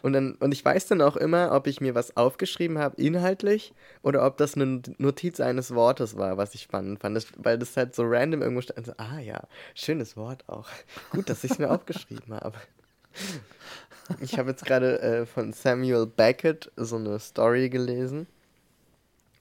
[0.02, 3.74] Und, dann, und ich weiß dann auch immer, ob ich mir was aufgeschrieben habe, inhaltlich,
[4.02, 7.16] oder ob das eine Notiz eines Wortes war, was ich spannend fand.
[7.16, 8.86] Das, weil das halt so random irgendwo stand.
[8.86, 9.44] So, ah ja,
[9.74, 10.70] schönes Wort auch.
[11.12, 12.58] Gut, dass ich es mir aufgeschrieben habe.
[14.20, 18.28] Ich habe jetzt gerade äh, von Samuel Beckett so eine Story gelesen.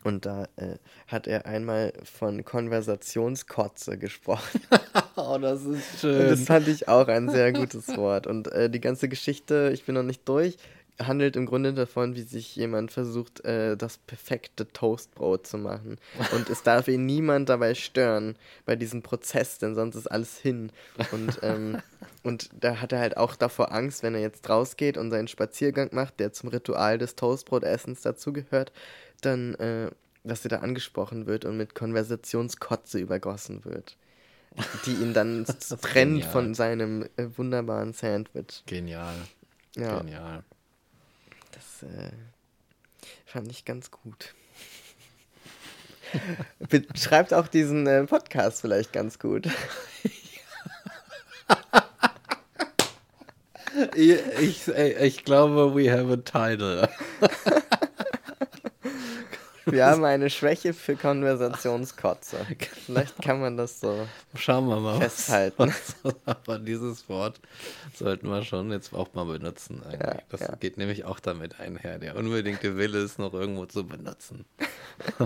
[0.05, 0.76] Und da äh,
[1.09, 4.60] hat er einmal von Konversationskotze gesprochen.
[5.16, 6.28] oh, das ist schön.
[6.28, 8.26] Das fand ich auch ein sehr gutes Wort.
[8.26, 10.59] Und äh, die ganze Geschichte, ich bin noch nicht durch,
[11.01, 15.97] handelt im Grunde davon, wie sich jemand versucht, äh, das perfekte Toastbrot zu machen.
[16.35, 18.36] Und es darf ihn niemand dabei stören
[18.66, 20.70] bei diesem Prozess, denn sonst ist alles hin.
[21.12, 21.78] Und, ähm,
[22.22, 25.89] und da hat er halt auch davor Angst, wenn er jetzt rausgeht und seinen Spaziergang
[25.93, 28.70] macht, der zum Ritual des Toastbrotessens dazugehört,
[29.20, 29.90] dann, äh,
[30.24, 33.96] dass er da angesprochen wird und mit Konversationskotze übergossen wird.
[34.86, 35.44] Die ihn dann
[35.82, 36.30] trennt genial.
[36.30, 38.62] von seinem äh, wunderbaren Sandwich.
[38.66, 39.16] Genial.
[39.76, 39.98] Ja.
[39.98, 40.44] Genial.
[41.52, 42.12] Das äh,
[43.26, 44.34] fand ich ganz gut.
[46.94, 49.46] Schreibt auch diesen äh, Podcast vielleicht ganz gut.
[53.96, 56.88] ich, ich, ich glaube, we have a title.
[59.66, 62.46] Wir haben eine Schwäche für Konversationskotze.
[62.86, 65.58] Vielleicht kann man das so Schauen wir mal, festhalten.
[66.02, 67.40] Was, aber dieses Wort
[67.94, 69.82] sollten wir schon jetzt auch mal benutzen.
[69.90, 70.56] Ja, das ja.
[70.56, 71.98] geht nämlich auch damit einher.
[71.98, 74.44] Der unbedingte Wille ist noch irgendwo zu benutzen.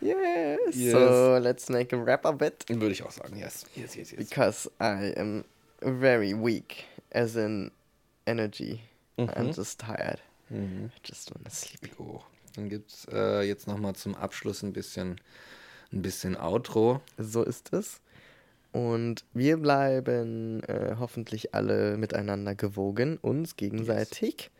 [0.00, 0.58] yes.
[0.74, 0.92] yes.
[0.92, 2.64] So, let's make a rap of it.
[2.68, 3.64] Würde ich auch sagen, yes.
[3.74, 4.18] Yes, yes, yes.
[4.18, 5.44] Because I am
[5.80, 7.70] very weak, as in
[8.26, 8.80] energy.
[9.16, 9.30] Mhm.
[9.30, 10.20] I'm just tired.
[10.50, 10.90] Mhm.
[10.94, 11.94] I just wanna sleep.
[11.98, 12.22] Oh.
[12.56, 15.20] Dann gibt es äh, jetzt nochmal zum Abschluss ein bisschen,
[15.92, 17.00] ein bisschen Outro.
[17.18, 18.00] So ist es.
[18.72, 24.34] Und wir bleiben äh, hoffentlich alle miteinander gewogen, uns gegenseitig.
[24.42, 24.50] Yes.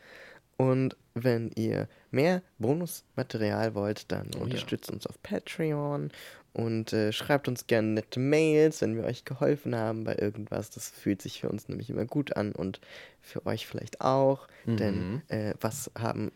[0.57, 4.93] Und wenn ihr mehr Bonusmaterial wollt, dann oh, unterstützt ja.
[4.93, 6.11] uns auf Patreon
[6.53, 10.69] und äh, schreibt uns gerne nette Mails, wenn wir euch geholfen haben bei irgendwas.
[10.69, 12.81] Das fühlt sich für uns nämlich immer gut an und
[13.21, 14.47] für euch vielleicht auch.
[14.65, 14.77] Mhm.
[14.77, 16.31] Denn äh, was haben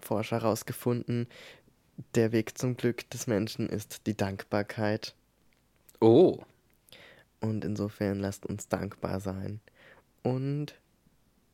[0.00, 1.26] Forscher herausgefunden,
[2.14, 5.14] der Weg zum Glück des Menschen ist die Dankbarkeit.
[6.00, 6.38] Oh.
[7.40, 9.60] Und insofern lasst uns dankbar sein.
[10.22, 10.74] Und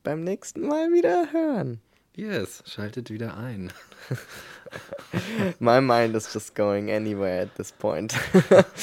[0.02, 1.81] beim nächsten Mal wieder hören.
[2.14, 3.70] Yes, schaltet wieder ein.
[5.59, 8.14] My mind is just going anywhere at this point.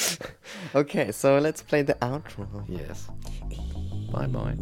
[0.74, 2.46] okay, so let's play the outro.
[2.68, 3.08] Yes.
[4.12, 4.56] Bye bye.